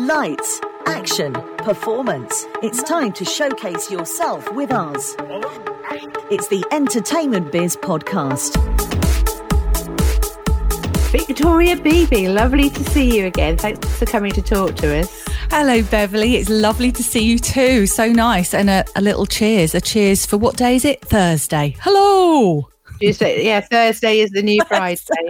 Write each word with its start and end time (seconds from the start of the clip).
Lights, 0.00 0.62
action, 0.86 1.34
performance. 1.58 2.46
It's 2.62 2.82
time 2.82 3.12
to 3.12 3.22
showcase 3.22 3.90
yourself 3.90 4.50
with 4.54 4.72
us. 4.72 5.14
It's 6.30 6.48
the 6.48 6.64
Entertainment 6.72 7.52
Biz 7.52 7.76
Podcast. 7.76 8.56
Victoria 11.12 11.76
Beebe, 11.76 12.28
lovely 12.28 12.70
to 12.70 12.82
see 12.84 13.18
you 13.18 13.26
again. 13.26 13.58
Thanks 13.58 13.98
for 13.98 14.06
coming 14.06 14.32
to 14.32 14.40
talk 14.40 14.74
to 14.76 15.00
us. 15.00 15.24
Hello, 15.50 15.82
Beverly. 15.82 16.36
It's 16.36 16.48
lovely 16.48 16.90
to 16.92 17.02
see 17.02 17.22
you 17.22 17.38
too. 17.38 17.86
So 17.86 18.10
nice. 18.10 18.54
And 18.54 18.70
a, 18.70 18.86
a 18.96 19.02
little 19.02 19.26
cheers. 19.26 19.74
A 19.74 19.82
cheers 19.82 20.24
for 20.24 20.38
what 20.38 20.56
day 20.56 20.76
is 20.76 20.86
it? 20.86 21.02
Thursday. 21.02 21.76
Hello. 21.80 22.70
Tuesday. 23.02 23.44
Yeah, 23.44 23.60
Thursday 23.60 24.20
is 24.20 24.30
the 24.30 24.40
new 24.40 24.64
Friday. 24.68 25.28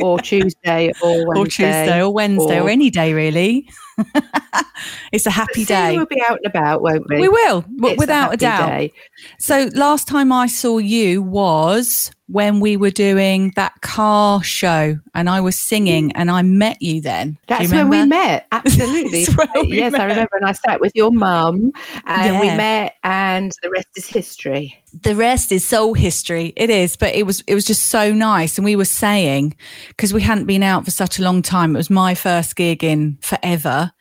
Or 0.00 0.18
Tuesday 0.18 0.92
or 1.02 1.26
Wednesday. 1.26 1.38
Or 1.38 1.46
Tuesday 1.46 2.02
or 2.02 2.12
Wednesday 2.12 2.60
or, 2.60 2.66
or 2.66 2.70
any 2.70 2.90
day, 2.90 3.12
really. 3.12 3.68
it's 5.12 5.26
a 5.26 5.30
happy 5.30 5.64
day. 5.64 5.96
We'll 5.96 6.06
be 6.06 6.22
out 6.22 6.38
and 6.42 6.46
about, 6.46 6.82
won't 6.82 7.08
we? 7.08 7.20
We 7.20 7.28
will, 7.28 7.64
without 7.96 8.30
a, 8.30 8.34
a 8.34 8.36
doubt. 8.36 8.68
Day. 8.68 8.92
So 9.38 9.70
last 9.74 10.08
time 10.08 10.32
I 10.32 10.46
saw 10.46 10.78
you 10.78 11.22
was 11.22 12.10
when 12.28 12.60
we 12.60 12.76
were 12.76 12.90
doing 12.90 13.52
that 13.56 13.80
car 13.80 14.42
show 14.42 14.98
and 15.14 15.30
I 15.30 15.40
was 15.40 15.56
singing 15.56 16.10
mm. 16.10 16.12
and 16.14 16.30
I 16.30 16.42
met 16.42 16.80
you 16.80 17.00
then. 17.00 17.38
That's 17.48 17.70
you 17.70 17.76
when 17.76 17.88
we 17.88 18.04
met. 18.04 18.46
Absolutely. 18.52 19.26
we 19.62 19.76
yes, 19.76 19.92
met. 19.92 20.00
I 20.02 20.04
remember. 20.04 20.36
And 20.36 20.44
I 20.44 20.52
sat 20.52 20.80
with 20.80 20.92
your 20.94 21.10
mum 21.10 21.72
and 22.04 22.34
yeah. 22.34 22.40
we 22.40 22.48
met 22.48 22.96
and 23.02 23.52
the 23.62 23.70
rest 23.70 23.88
is 23.96 24.06
history. 24.06 24.78
The 25.02 25.14
rest 25.14 25.52
is 25.52 25.66
soul 25.66 25.94
history. 25.94 26.52
It 26.56 26.70
is, 26.70 26.96
but 26.96 27.14
it 27.14 27.24
was 27.24 27.42
it 27.46 27.54
was 27.54 27.64
just 27.64 27.86
so 27.86 28.12
nice. 28.12 28.58
And 28.58 28.64
we 28.64 28.76
were 28.76 28.84
saying, 28.84 29.54
because 29.88 30.14
we 30.14 30.22
hadn't 30.22 30.46
been 30.46 30.62
out 30.62 30.84
for 30.84 30.90
such 30.90 31.18
a 31.18 31.22
long 31.22 31.42
time, 31.42 31.74
it 31.74 31.78
was 31.78 31.90
my 31.90 32.14
first 32.14 32.56
gig 32.56 32.82
in 32.82 33.18
forever. 33.20 33.92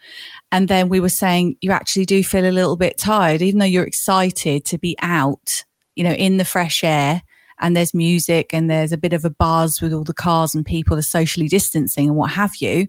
And 0.52 0.68
then 0.68 0.88
we 0.88 1.00
were 1.00 1.10
saying, 1.10 1.58
you 1.62 1.72
actually 1.72 2.06
do 2.06 2.24
feel 2.24 2.48
a 2.48 2.52
little 2.52 2.78
bit 2.78 2.98
tired, 2.98 3.42
even 3.42 3.60
though 3.60 3.66
you're 3.66 3.84
excited 3.84 4.64
to 4.66 4.78
be 4.78 4.96
out, 5.02 5.66
you 5.96 6.04
know, 6.04 6.14
in 6.14 6.38
the 6.38 6.46
fresh 6.46 6.84
air 6.84 7.22
and 7.60 7.76
there's 7.76 7.94
music 7.94 8.54
and 8.54 8.70
there's 8.70 8.92
a 8.92 8.98
bit 8.98 9.14
of 9.14 9.26
a 9.26 9.30
buzz 9.30 9.82
with 9.82 9.94
all 9.94 10.04
the 10.04 10.14
cars 10.14 10.54
and 10.56 10.66
people 10.66 10.98
are 10.98 11.02
socially 11.02 11.48
distancing 11.48 12.08
and 12.08 12.16
what 12.16 12.32
have 12.32 12.56
you. 12.58 12.88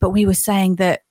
But 0.00 0.10
we 0.10 0.26
were 0.26 0.34
saying 0.34 0.76
that 0.76 1.02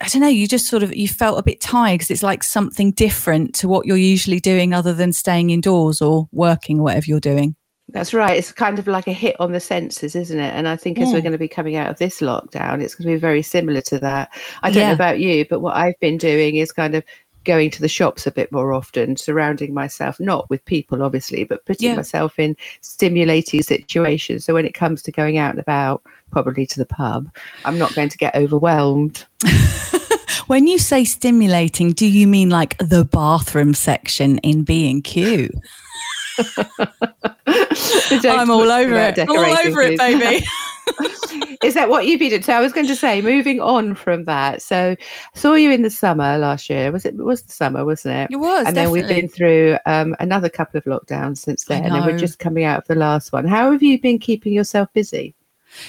I 0.00 0.08
don't 0.08 0.22
know, 0.22 0.28
you 0.28 0.48
just 0.48 0.66
sort 0.66 0.82
of 0.82 0.94
you 0.94 1.08
felt 1.08 1.38
a 1.38 1.42
bit 1.42 1.60
tired 1.60 1.98
because 1.98 2.10
it's 2.10 2.22
like 2.22 2.42
something 2.42 2.92
different 2.92 3.54
to 3.56 3.68
what 3.68 3.86
you're 3.86 3.96
usually 3.96 4.40
doing 4.40 4.72
other 4.72 4.94
than 4.94 5.12
staying 5.12 5.50
indoors 5.50 6.00
or 6.00 6.28
working 6.32 6.78
or 6.78 6.84
whatever 6.84 7.06
you're 7.06 7.20
doing. 7.20 7.54
That's 7.92 8.14
right. 8.14 8.36
It's 8.36 8.52
kind 8.52 8.78
of 8.78 8.86
like 8.86 9.08
a 9.08 9.12
hit 9.12 9.36
on 9.40 9.52
the 9.52 9.60
senses, 9.60 10.14
isn't 10.14 10.38
it? 10.38 10.54
And 10.54 10.68
I 10.68 10.76
think 10.76 10.98
as 10.98 11.12
we're 11.12 11.20
going 11.20 11.32
to 11.32 11.38
be 11.38 11.48
coming 11.48 11.76
out 11.76 11.90
of 11.90 11.98
this 11.98 12.20
lockdown, 12.20 12.80
it's 12.80 12.94
going 12.94 13.08
to 13.08 13.14
be 13.16 13.20
very 13.20 13.42
similar 13.42 13.80
to 13.82 13.98
that. 13.98 14.30
I 14.62 14.70
don't 14.70 14.82
yeah. 14.82 14.88
know 14.88 14.94
about 14.94 15.18
you, 15.18 15.44
but 15.50 15.60
what 15.60 15.76
I've 15.76 15.98
been 15.98 16.16
doing 16.16 16.56
is 16.56 16.70
kind 16.70 16.94
of 16.94 17.02
going 17.44 17.70
to 17.70 17.80
the 17.80 17.88
shops 17.88 18.26
a 18.26 18.30
bit 18.30 18.52
more 18.52 18.72
often, 18.72 19.16
surrounding 19.16 19.74
myself, 19.74 20.20
not 20.20 20.48
with 20.50 20.64
people, 20.66 21.02
obviously, 21.02 21.44
but 21.44 21.64
putting 21.64 21.90
yeah. 21.90 21.96
myself 21.96 22.38
in 22.38 22.56
stimulating 22.80 23.62
situations. 23.62 24.44
So 24.44 24.54
when 24.54 24.66
it 24.66 24.74
comes 24.74 25.02
to 25.02 25.12
going 25.12 25.38
out 25.38 25.50
and 25.50 25.58
about, 25.58 26.02
probably 26.30 26.66
to 26.66 26.78
the 26.78 26.86
pub, 26.86 27.30
I'm 27.64 27.78
not 27.78 27.94
going 27.94 28.08
to 28.08 28.18
get 28.18 28.34
overwhelmed. 28.34 29.24
when 30.46 30.66
you 30.66 30.78
say 30.78 31.04
stimulating, 31.04 31.92
do 31.92 32.06
you 32.06 32.26
mean 32.26 32.50
like 32.50 32.76
the 32.78 33.04
bathroom 33.04 33.74
section 33.74 34.38
in 34.38 34.62
B&Q? 34.62 35.50
I'm 37.46 38.50
all 38.50 38.70
over 38.70 38.94
it. 38.96 39.18
All 39.28 39.38
over 39.38 39.82
it, 39.82 39.98
baby. 39.98 40.44
Is 41.62 41.74
that 41.74 41.90
what 41.90 42.06
you've 42.06 42.18
been 42.18 42.30
doing? 42.30 42.42
So 42.42 42.54
I 42.54 42.60
was 42.60 42.72
going 42.72 42.86
to 42.86 42.96
say, 42.96 43.20
moving 43.20 43.60
on 43.60 43.94
from 43.94 44.24
that. 44.24 44.62
So 44.62 44.96
I 44.98 45.38
saw 45.38 45.54
you 45.54 45.70
in 45.70 45.82
the 45.82 45.90
summer 45.90 46.38
last 46.38 46.70
year. 46.70 46.90
Was 46.90 47.04
it, 47.04 47.14
it 47.14 47.22
was 47.22 47.42
the 47.42 47.52
summer, 47.52 47.84
wasn't 47.84 48.14
it? 48.16 48.34
It 48.34 48.38
was. 48.38 48.66
And 48.66 48.74
definitely. 48.74 49.00
then 49.02 49.08
we've 49.08 49.20
been 49.20 49.28
through 49.28 49.78
um, 49.84 50.16
another 50.20 50.48
couple 50.48 50.78
of 50.78 50.84
lockdowns 50.84 51.38
since 51.38 51.64
then. 51.64 51.84
And 51.84 52.04
we're 52.04 52.18
just 52.18 52.38
coming 52.38 52.64
out 52.64 52.78
of 52.78 52.88
the 52.88 52.94
last 52.94 53.32
one. 53.32 53.46
How 53.46 53.70
have 53.72 53.82
you 53.82 54.00
been 54.00 54.18
keeping 54.18 54.54
yourself 54.54 54.88
busy? 54.94 55.34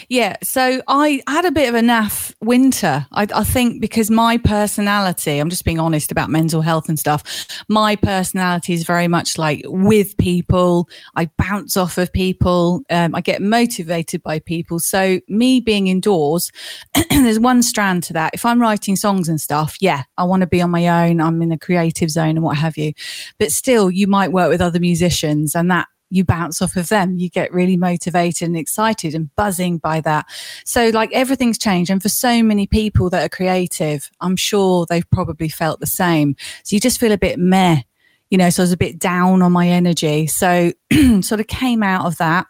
Yeah, 0.09 0.37
so 0.43 0.81
I 0.87 1.21
had 1.27 1.45
a 1.45 1.51
bit 1.51 1.69
of 1.69 1.75
a 1.75 1.79
naff 1.79 2.33
winter. 2.41 3.07
I, 3.11 3.27
I, 3.33 3.43
think 3.43 3.81
because 3.81 4.11
my 4.11 4.37
personality, 4.37 5.39
I'm 5.39 5.49
just 5.49 5.65
being 5.65 5.79
honest 5.79 6.11
about 6.11 6.29
mental 6.29 6.61
health 6.61 6.89
and 6.89 6.99
stuff. 6.99 7.63
My 7.67 7.95
personality 7.95 8.73
is 8.73 8.83
very 8.83 9.07
much 9.07 9.37
like 9.37 9.61
with 9.65 10.17
people. 10.17 10.87
I 11.15 11.29
bounce 11.37 11.77
off 11.77 11.97
of 11.97 12.13
people. 12.13 12.81
Um, 12.89 13.15
I 13.15 13.21
get 13.21 13.41
motivated 13.41 14.21
by 14.23 14.39
people. 14.39 14.79
So 14.79 15.19
me 15.27 15.59
being 15.59 15.87
indoors, 15.87 16.51
there's 17.09 17.39
one 17.39 17.63
strand 17.63 18.03
to 18.03 18.13
that. 18.13 18.33
If 18.33 18.45
I'm 18.45 18.61
writing 18.61 18.95
songs 18.95 19.29
and 19.29 19.41
stuff, 19.41 19.77
yeah, 19.81 20.03
I 20.17 20.23
want 20.23 20.41
to 20.41 20.47
be 20.47 20.61
on 20.61 20.71
my 20.71 21.09
own. 21.09 21.21
I'm 21.21 21.41
in 21.41 21.49
the 21.49 21.57
creative 21.57 22.09
zone 22.09 22.31
and 22.31 22.43
what 22.43 22.57
have 22.57 22.77
you. 22.77 22.93
But 23.39 23.51
still, 23.51 23.89
you 23.89 24.07
might 24.07 24.31
work 24.31 24.49
with 24.49 24.61
other 24.61 24.79
musicians, 24.79 25.55
and 25.55 25.69
that 25.71 25.87
you 26.11 26.25
bounce 26.25 26.61
off 26.61 26.75
of 26.75 26.89
them. 26.89 27.17
You 27.17 27.29
get 27.29 27.51
really 27.53 27.77
motivated 27.77 28.47
and 28.47 28.57
excited 28.57 29.15
and 29.15 29.33
buzzing 29.35 29.77
by 29.77 30.01
that. 30.01 30.27
So, 30.65 30.89
like, 30.89 31.11
everything's 31.13 31.57
changed. 31.57 31.89
And 31.89 32.01
for 32.01 32.09
so 32.09 32.43
many 32.43 32.67
people 32.67 33.09
that 33.09 33.25
are 33.25 33.29
creative, 33.29 34.11
I'm 34.19 34.35
sure 34.35 34.85
they've 34.85 35.09
probably 35.09 35.49
felt 35.49 35.79
the 35.79 35.87
same. 35.87 36.35
So, 36.63 36.75
you 36.75 36.79
just 36.79 36.99
feel 36.99 37.13
a 37.13 37.17
bit 37.17 37.39
meh, 37.39 37.81
you 38.29 38.37
know. 38.37 38.49
So, 38.49 38.61
I 38.61 38.65
was 38.65 38.71
a 38.73 38.77
bit 38.77 38.99
down 38.99 39.41
on 39.41 39.53
my 39.53 39.69
energy. 39.69 40.27
So, 40.27 40.73
sort 41.21 41.39
of 41.39 41.47
came 41.47 41.81
out 41.81 42.05
of 42.05 42.17
that. 42.17 42.45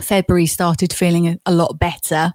February 0.00 0.46
started 0.46 0.92
feeling 0.92 1.38
a, 1.46 1.52
lot 1.52 1.78
better. 1.78 2.32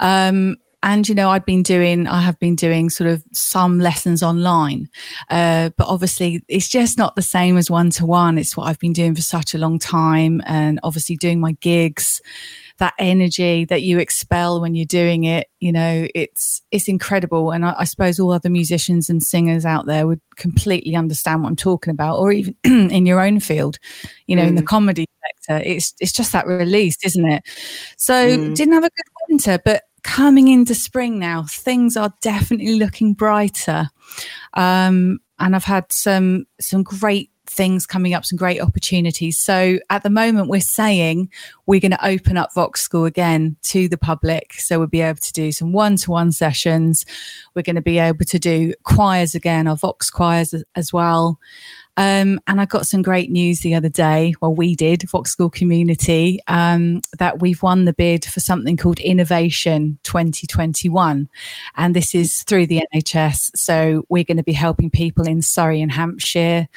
Um, 0.00 0.56
and 0.82 1.08
you 1.08 1.14
know 1.14 1.28
i've 1.28 1.44
been 1.44 1.62
doing 1.62 2.06
i 2.06 2.20
have 2.20 2.38
been 2.38 2.54
doing 2.54 2.88
sort 2.88 3.08
of 3.08 3.22
some 3.32 3.78
lessons 3.78 4.22
online 4.22 4.88
uh, 5.30 5.70
but 5.76 5.86
obviously 5.86 6.42
it's 6.48 6.68
just 6.68 6.98
not 6.98 7.16
the 7.16 7.22
same 7.22 7.56
as 7.56 7.70
one 7.70 7.90
to 7.90 8.06
one 8.06 8.38
it's 8.38 8.56
what 8.56 8.66
i've 8.66 8.78
been 8.78 8.92
doing 8.92 9.14
for 9.14 9.22
such 9.22 9.54
a 9.54 9.58
long 9.58 9.78
time 9.78 10.40
and 10.46 10.78
obviously 10.82 11.16
doing 11.16 11.40
my 11.40 11.52
gigs 11.60 12.20
that 12.78 12.94
energy 12.98 13.64
that 13.64 13.82
you 13.82 13.98
expel 13.98 14.60
when 14.60 14.74
you're 14.74 14.86
doing 14.86 15.24
it 15.24 15.48
you 15.58 15.72
know 15.72 16.06
it's 16.14 16.62
it's 16.70 16.86
incredible 16.86 17.50
and 17.50 17.64
I, 17.64 17.74
I 17.78 17.84
suppose 17.84 18.20
all 18.20 18.32
other 18.32 18.50
musicians 18.50 19.10
and 19.10 19.22
singers 19.22 19.64
out 19.64 19.86
there 19.86 20.06
would 20.06 20.20
completely 20.36 20.94
understand 20.94 21.42
what 21.42 21.48
i'm 21.48 21.56
talking 21.56 21.90
about 21.90 22.18
or 22.18 22.30
even 22.30 22.56
in 22.64 23.04
your 23.04 23.20
own 23.20 23.40
field 23.40 23.78
you 24.26 24.36
know 24.36 24.44
mm. 24.44 24.48
in 24.48 24.54
the 24.54 24.62
mm. 24.62 24.66
comedy 24.66 25.06
sector 25.26 25.68
it's 25.68 25.94
it's 25.98 26.12
just 26.12 26.32
that 26.32 26.46
release 26.46 26.98
isn't 27.04 27.26
it 27.26 27.42
so 27.96 28.14
mm. 28.14 28.54
didn't 28.54 28.74
have 28.74 28.84
a 28.84 28.90
good 28.90 29.28
winter 29.28 29.58
but 29.64 29.82
coming 30.02 30.48
into 30.48 30.74
spring 30.74 31.18
now, 31.18 31.44
things 31.48 31.96
are 31.96 32.12
definitely 32.20 32.78
looking 32.78 33.14
brighter. 33.14 33.90
Um, 34.54 35.20
and 35.38 35.54
I've 35.54 35.64
had 35.64 35.92
some 35.92 36.46
some 36.60 36.82
great 36.82 37.30
things 37.46 37.86
coming 37.86 38.14
up, 38.14 38.24
some 38.24 38.36
great 38.36 38.60
opportunities. 38.60 39.38
So 39.38 39.78
at 39.90 40.02
the 40.02 40.10
moment, 40.10 40.48
we're 40.48 40.60
saying 40.60 41.30
we're 41.66 41.80
going 41.80 41.92
to 41.92 42.06
open 42.06 42.36
up 42.36 42.54
Vox 42.54 42.82
School 42.82 43.04
again 43.04 43.56
to 43.64 43.88
the 43.88 43.98
public. 43.98 44.54
So 44.54 44.78
we'll 44.78 44.88
be 44.88 45.00
able 45.00 45.20
to 45.20 45.32
do 45.32 45.50
some 45.50 45.72
one 45.72 45.96
to 45.96 46.10
one 46.10 46.32
sessions. 46.32 47.04
We're 47.54 47.62
going 47.62 47.76
to 47.76 47.82
be 47.82 47.98
able 47.98 48.24
to 48.26 48.38
do 48.38 48.74
choirs 48.84 49.34
again, 49.34 49.66
our 49.66 49.76
Vox 49.76 50.10
choirs 50.10 50.54
as, 50.54 50.64
as 50.74 50.92
well. 50.92 51.38
Um, 51.98 52.40
and 52.46 52.60
I 52.60 52.64
got 52.64 52.86
some 52.86 53.02
great 53.02 53.28
news 53.28 53.60
the 53.60 53.74
other 53.74 53.88
day. 53.88 54.32
Well, 54.40 54.54
we 54.54 54.76
did, 54.76 55.02
Vox 55.10 55.32
School 55.32 55.50
Community, 55.50 56.38
um, 56.46 57.02
that 57.18 57.40
we've 57.40 57.60
won 57.60 57.86
the 57.86 57.92
bid 57.92 58.24
for 58.24 58.38
something 58.38 58.76
called 58.76 59.00
Innovation 59.00 59.98
2021. 60.04 61.28
And 61.74 61.96
this 61.96 62.14
is 62.14 62.44
through 62.44 62.68
the 62.68 62.84
NHS. 62.94 63.50
So 63.56 64.04
we're 64.08 64.22
going 64.22 64.36
to 64.36 64.44
be 64.44 64.52
helping 64.52 64.90
people 64.90 65.26
in 65.26 65.42
Surrey 65.42 65.82
and 65.82 65.90
Hampshire. 65.90 66.68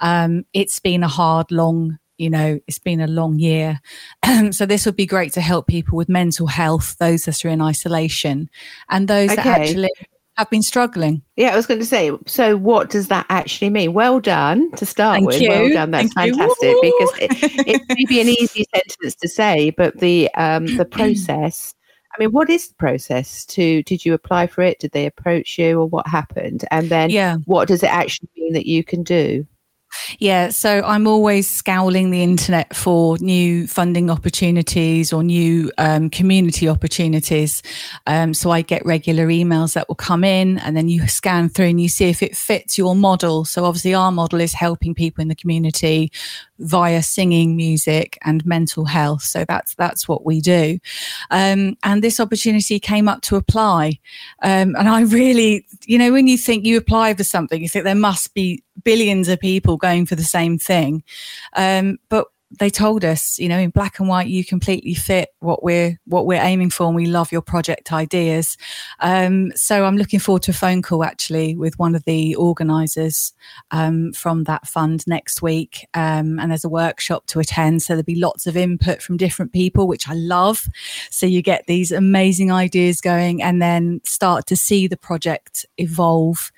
Um, 0.00 0.44
it's 0.52 0.78
been 0.78 1.02
a 1.02 1.08
hard, 1.08 1.50
long 1.50 1.98
you 2.18 2.30
know, 2.30 2.58
it's 2.66 2.78
been 2.78 3.00
a 3.00 3.06
long 3.06 3.38
year. 3.38 3.78
so 4.50 4.64
this 4.64 4.86
would 4.86 4.96
be 4.96 5.04
great 5.04 5.34
to 5.34 5.40
help 5.42 5.66
people 5.66 5.98
with 5.98 6.08
mental 6.08 6.46
health, 6.46 6.96
those 6.98 7.26
that 7.26 7.44
are 7.44 7.48
in 7.48 7.60
isolation, 7.60 8.48
and 8.88 9.06
those 9.06 9.32
okay. 9.32 9.42
that 9.42 9.60
actually 9.60 9.90
have 10.36 10.50
been 10.50 10.62
struggling. 10.62 11.22
Yeah, 11.36 11.52
I 11.52 11.56
was 11.56 11.66
going 11.66 11.80
to 11.80 11.86
say. 11.86 12.10
So, 12.26 12.56
what 12.56 12.90
does 12.90 13.08
that 13.08 13.26
actually 13.28 13.70
mean? 13.70 13.92
Well 13.92 14.20
done 14.20 14.70
to 14.72 14.86
start 14.86 15.16
Thank 15.16 15.26
with. 15.28 15.40
You. 15.40 15.48
Well 15.48 15.68
done. 15.70 15.90
That's 15.90 16.12
Thank 16.12 16.36
fantastic 16.36 16.68
you. 16.68 16.80
because 16.82 17.18
it, 17.18 17.66
it 17.66 17.82
may 17.88 18.04
be 18.04 18.20
an 18.20 18.28
easy 18.28 18.66
sentence 18.74 19.14
to 19.16 19.28
say, 19.28 19.70
but 19.70 19.98
the 19.98 20.32
um, 20.34 20.66
the 20.76 20.84
process. 20.90 21.74
I 22.14 22.20
mean, 22.20 22.32
what 22.32 22.48
is 22.48 22.68
the 22.68 22.74
process? 22.76 23.44
To 23.46 23.82
did 23.82 24.04
you 24.04 24.14
apply 24.14 24.46
for 24.46 24.62
it? 24.62 24.78
Did 24.78 24.92
they 24.92 25.06
approach 25.06 25.58
you, 25.58 25.80
or 25.80 25.86
what 25.86 26.06
happened? 26.06 26.64
And 26.70 26.88
then, 26.88 27.10
yeah. 27.10 27.36
what 27.44 27.68
does 27.68 27.82
it 27.82 27.90
actually 27.90 28.30
mean 28.36 28.52
that 28.54 28.66
you 28.66 28.84
can 28.84 29.02
do? 29.02 29.46
Yeah, 30.18 30.50
so 30.50 30.82
I'm 30.84 31.06
always 31.06 31.48
scowling 31.48 32.10
the 32.10 32.22
internet 32.22 32.74
for 32.74 33.18
new 33.18 33.66
funding 33.66 34.10
opportunities 34.10 35.12
or 35.12 35.22
new 35.22 35.70
um, 35.78 36.10
community 36.10 36.68
opportunities. 36.68 37.62
Um, 38.06 38.32
so 38.34 38.50
I 38.50 38.62
get 38.62 38.84
regular 38.86 39.26
emails 39.26 39.74
that 39.74 39.88
will 39.88 39.94
come 39.96 40.24
in, 40.24 40.58
and 40.58 40.76
then 40.76 40.88
you 40.88 41.06
scan 41.08 41.48
through 41.48 41.66
and 41.66 41.80
you 41.80 41.88
see 41.88 42.06
if 42.06 42.22
it 42.22 42.36
fits 42.36 42.78
your 42.78 42.94
model. 42.94 43.44
So 43.44 43.64
obviously, 43.64 43.94
our 43.94 44.12
model 44.12 44.40
is 44.40 44.52
helping 44.52 44.94
people 44.94 45.22
in 45.22 45.28
the 45.28 45.34
community 45.34 46.10
via 46.58 47.02
singing, 47.02 47.56
music, 47.56 48.18
and 48.24 48.44
mental 48.46 48.84
health. 48.86 49.22
So 49.22 49.44
that's 49.46 49.74
that's 49.74 50.08
what 50.08 50.24
we 50.24 50.40
do. 50.40 50.78
Um, 51.30 51.76
and 51.82 52.02
this 52.02 52.20
opportunity 52.20 52.80
came 52.80 53.08
up 53.08 53.22
to 53.22 53.36
apply, 53.36 53.98
um, 54.42 54.74
and 54.76 54.88
I 54.88 55.02
really, 55.02 55.66
you 55.84 55.98
know, 55.98 56.12
when 56.12 56.26
you 56.26 56.38
think 56.38 56.64
you 56.64 56.76
apply 56.76 57.14
for 57.14 57.24
something, 57.24 57.60
you 57.60 57.68
think 57.68 57.84
there 57.84 57.94
must 57.94 58.34
be 58.34 58.62
billions 58.86 59.28
of 59.28 59.40
people 59.40 59.76
going 59.76 60.06
for 60.06 60.14
the 60.14 60.22
same 60.22 60.56
thing. 60.58 61.02
Um, 61.54 61.98
but 62.08 62.28
they 62.58 62.70
told 62.70 63.04
us, 63.04 63.38
you 63.38 63.48
know, 63.48 63.58
in 63.58 63.70
black 63.70 63.98
and 63.98 64.08
white, 64.08 64.28
you 64.28 64.44
completely 64.44 64.94
fit 64.94 65.30
what 65.40 65.62
we're 65.62 65.98
what 66.06 66.26
we're 66.26 66.42
aiming 66.42 66.70
for, 66.70 66.86
and 66.86 66.96
we 66.96 67.06
love 67.06 67.32
your 67.32 67.42
project 67.42 67.92
ideas. 67.92 68.56
Um, 69.00 69.52
so 69.54 69.84
I'm 69.84 69.96
looking 69.96 70.20
forward 70.20 70.42
to 70.44 70.52
a 70.52 70.54
phone 70.54 70.82
call 70.82 71.04
actually 71.04 71.54
with 71.54 71.78
one 71.78 71.94
of 71.94 72.04
the 72.04 72.34
organisers 72.36 73.34
um, 73.70 74.12
from 74.12 74.44
that 74.44 74.66
fund 74.66 75.04
next 75.06 75.42
week, 75.42 75.86
um, 75.94 76.38
and 76.38 76.50
there's 76.50 76.64
a 76.64 76.68
workshop 76.68 77.26
to 77.26 77.40
attend. 77.40 77.82
So 77.82 77.92
there'll 77.92 78.04
be 78.04 78.14
lots 78.14 78.46
of 78.46 78.56
input 78.56 79.02
from 79.02 79.16
different 79.16 79.52
people, 79.52 79.86
which 79.86 80.08
I 80.08 80.14
love. 80.14 80.66
So 81.10 81.26
you 81.26 81.42
get 81.42 81.66
these 81.66 81.92
amazing 81.92 82.50
ideas 82.50 83.00
going, 83.00 83.42
and 83.42 83.60
then 83.60 84.00
start 84.04 84.46
to 84.46 84.56
see 84.56 84.86
the 84.86 84.96
project 84.96 85.66
evolve. 85.76 86.50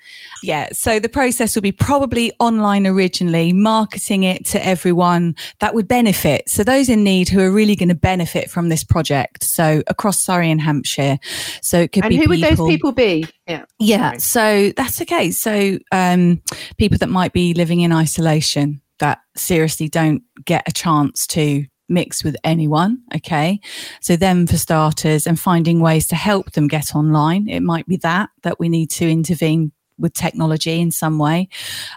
Yeah. 0.43 0.69
So 0.71 0.99
the 0.99 1.09
process 1.09 1.55
will 1.55 1.61
be 1.61 1.71
probably 1.73 2.31
online 2.39 2.87
originally, 2.87 3.51
marketing 3.51 4.23
it 4.23 4.45
to 4.45 4.65
everyone 4.65 5.35
that 5.59 5.75
would 5.75 5.88
benefit. 5.89 6.47
So 6.49 6.63
those 6.63 6.87
in 6.87 7.03
need 7.03 7.27
who 7.27 7.41
are 7.41 7.51
really 7.51 7.75
going 7.75 7.89
to 7.89 7.95
benefit 7.95 8.49
from 8.49 8.69
this 8.69 8.83
project. 8.83 9.43
So 9.43 9.83
across 9.87 10.21
Surrey 10.21 10.49
and 10.49 10.61
Hampshire. 10.61 11.19
So 11.61 11.81
it 11.81 11.91
could 11.91 12.05
and 12.05 12.11
be. 12.11 12.15
who 12.15 12.21
people, 12.21 12.35
would 12.35 12.57
those 12.57 12.67
people 12.67 12.91
be? 12.93 13.27
Yeah. 13.47 13.65
Yeah. 13.79 14.17
So 14.17 14.71
that's 14.77 15.01
okay. 15.01 15.31
So 15.31 15.79
um, 15.91 16.41
people 16.77 16.97
that 16.99 17.09
might 17.09 17.33
be 17.33 17.53
living 17.53 17.81
in 17.81 17.91
isolation 17.91 18.81
that 18.99 19.19
seriously 19.35 19.89
don't 19.89 20.23
get 20.45 20.63
a 20.67 20.71
chance 20.71 21.27
to 21.27 21.65
mix 21.89 22.23
with 22.23 22.37
anyone. 22.43 23.01
Okay. 23.15 23.59
So 23.99 24.15
then 24.15 24.45
for 24.47 24.57
starters 24.57 25.25
and 25.25 25.39
finding 25.39 25.79
ways 25.79 26.07
to 26.07 26.15
help 26.15 26.51
them 26.51 26.67
get 26.67 26.95
online. 26.95 27.49
It 27.49 27.61
might 27.61 27.87
be 27.87 27.97
that, 27.97 28.29
that 28.43 28.59
we 28.59 28.69
need 28.69 28.91
to 28.91 29.09
intervene 29.09 29.71
with 29.97 30.13
technology 30.13 30.79
in 30.79 30.91
some 30.91 31.17
way. 31.19 31.49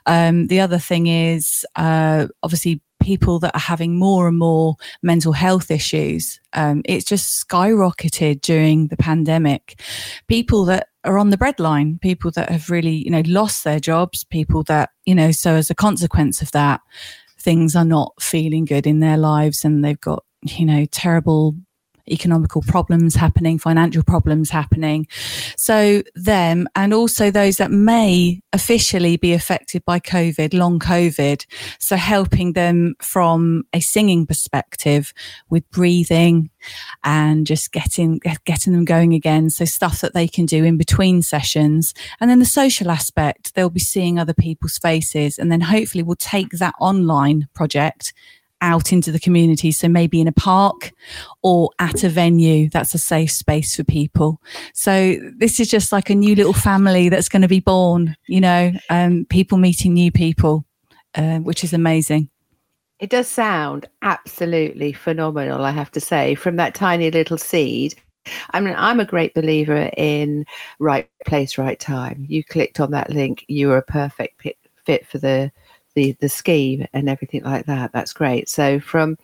Um, 0.06 0.48
the 0.48 0.60
other 0.60 0.78
thing 0.78 1.06
is 1.06 1.64
uh, 1.76 2.26
obviously 2.42 2.80
people 3.02 3.38
that 3.40 3.54
are 3.54 3.60
having 3.60 3.98
more 3.98 4.28
and 4.28 4.38
more 4.38 4.76
mental 5.02 5.32
health 5.32 5.70
issues. 5.70 6.40
Um, 6.52 6.82
it's 6.84 7.04
just 7.04 7.46
skyrocketed 7.46 8.40
during 8.40 8.88
the 8.88 8.96
pandemic. 8.96 9.80
People 10.28 10.64
that 10.66 10.88
are 11.04 11.18
on 11.18 11.30
the 11.30 11.36
breadline, 11.36 12.00
people 12.00 12.30
that 12.32 12.48
have 12.48 12.70
really, 12.70 13.04
you 13.04 13.10
know, 13.10 13.22
lost 13.26 13.64
their 13.64 13.80
jobs, 13.80 14.24
people 14.24 14.62
that, 14.64 14.90
you 15.04 15.14
know, 15.14 15.32
so 15.32 15.54
as 15.54 15.68
a 15.68 15.74
consequence 15.74 16.40
of 16.40 16.52
that, 16.52 16.80
things 17.38 17.74
are 17.74 17.84
not 17.84 18.12
feeling 18.20 18.64
good 18.64 18.86
in 18.86 19.00
their 19.00 19.16
lives 19.16 19.64
and 19.64 19.84
they've 19.84 20.00
got, 20.00 20.24
you 20.42 20.64
know, 20.64 20.86
terrible 20.86 21.56
economical 22.10 22.62
problems 22.62 23.14
happening, 23.14 23.58
financial 23.58 24.02
problems 24.02 24.50
happening. 24.50 25.06
So, 25.56 26.02
them 26.14 26.68
and 26.74 26.92
also 26.92 27.30
those 27.30 27.56
that 27.56 27.70
may 27.70 28.40
officially 28.52 29.16
be 29.16 29.32
affected 29.32 29.84
by 29.84 30.00
COVID, 30.00 30.54
long 30.54 30.78
COVID. 30.78 31.46
So, 31.78 31.96
helping 31.96 32.52
them 32.52 32.94
from 33.00 33.64
a 33.72 33.80
singing 33.80 34.26
perspective 34.26 35.12
with 35.50 35.68
breathing 35.70 36.50
and 37.04 37.46
just 37.46 37.72
getting 37.72 38.20
getting 38.44 38.72
them 38.72 38.84
going 38.84 39.14
again. 39.14 39.50
So, 39.50 39.64
stuff 39.64 40.00
that 40.00 40.14
they 40.14 40.28
can 40.28 40.46
do 40.46 40.64
in 40.64 40.76
between 40.76 41.22
sessions. 41.22 41.94
And 42.20 42.30
then 42.30 42.38
the 42.38 42.44
social 42.44 42.90
aspect, 42.90 43.54
they'll 43.54 43.70
be 43.70 43.80
seeing 43.80 44.18
other 44.18 44.34
people's 44.34 44.78
faces 44.78 45.38
and 45.38 45.50
then 45.50 45.60
hopefully 45.60 46.02
we'll 46.02 46.16
take 46.16 46.50
that 46.52 46.74
online 46.80 47.48
project 47.54 48.12
out 48.62 48.92
into 48.92 49.12
the 49.12 49.20
community. 49.20 49.70
So 49.72 49.88
maybe 49.88 50.20
in 50.20 50.28
a 50.28 50.32
park 50.32 50.92
or 51.42 51.70
at 51.78 52.04
a 52.04 52.08
venue 52.08 52.70
that's 52.70 52.94
a 52.94 52.98
safe 52.98 53.30
space 53.30 53.76
for 53.76 53.84
people. 53.84 54.40
So 54.72 55.16
this 55.36 55.60
is 55.60 55.68
just 55.68 55.92
like 55.92 56.08
a 56.08 56.14
new 56.14 56.34
little 56.34 56.54
family 56.54 57.10
that's 57.10 57.28
going 57.28 57.42
to 57.42 57.48
be 57.48 57.60
born, 57.60 58.16
you 58.26 58.40
know, 58.40 58.72
um, 58.88 59.26
people 59.28 59.58
meeting 59.58 59.92
new 59.92 60.10
people, 60.10 60.64
uh, 61.14 61.38
which 61.38 61.64
is 61.64 61.74
amazing. 61.74 62.30
It 63.00 63.10
does 63.10 63.26
sound 63.26 63.86
absolutely 64.02 64.92
phenomenal, 64.92 65.64
I 65.64 65.72
have 65.72 65.90
to 65.90 66.00
say, 66.00 66.36
from 66.36 66.56
that 66.56 66.74
tiny 66.74 67.10
little 67.10 67.36
seed. 67.36 67.96
I 68.52 68.60
mean, 68.60 68.76
I'm 68.78 69.00
a 69.00 69.04
great 69.04 69.34
believer 69.34 69.90
in 69.96 70.46
right 70.78 71.10
place, 71.26 71.58
right 71.58 71.80
time. 71.80 72.24
You 72.28 72.44
clicked 72.44 72.78
on 72.78 72.92
that 72.92 73.10
link, 73.10 73.44
you 73.48 73.66
were 73.66 73.78
a 73.78 73.82
perfect 73.82 74.46
fit 74.86 75.06
for 75.08 75.18
the 75.18 75.50
the 75.94 76.12
the 76.20 76.28
scheme 76.28 76.86
and 76.92 77.08
everything 77.08 77.42
like 77.44 77.66
that. 77.66 77.92
That's 77.92 78.12
great. 78.12 78.48
So 78.48 78.80
from 78.80 79.16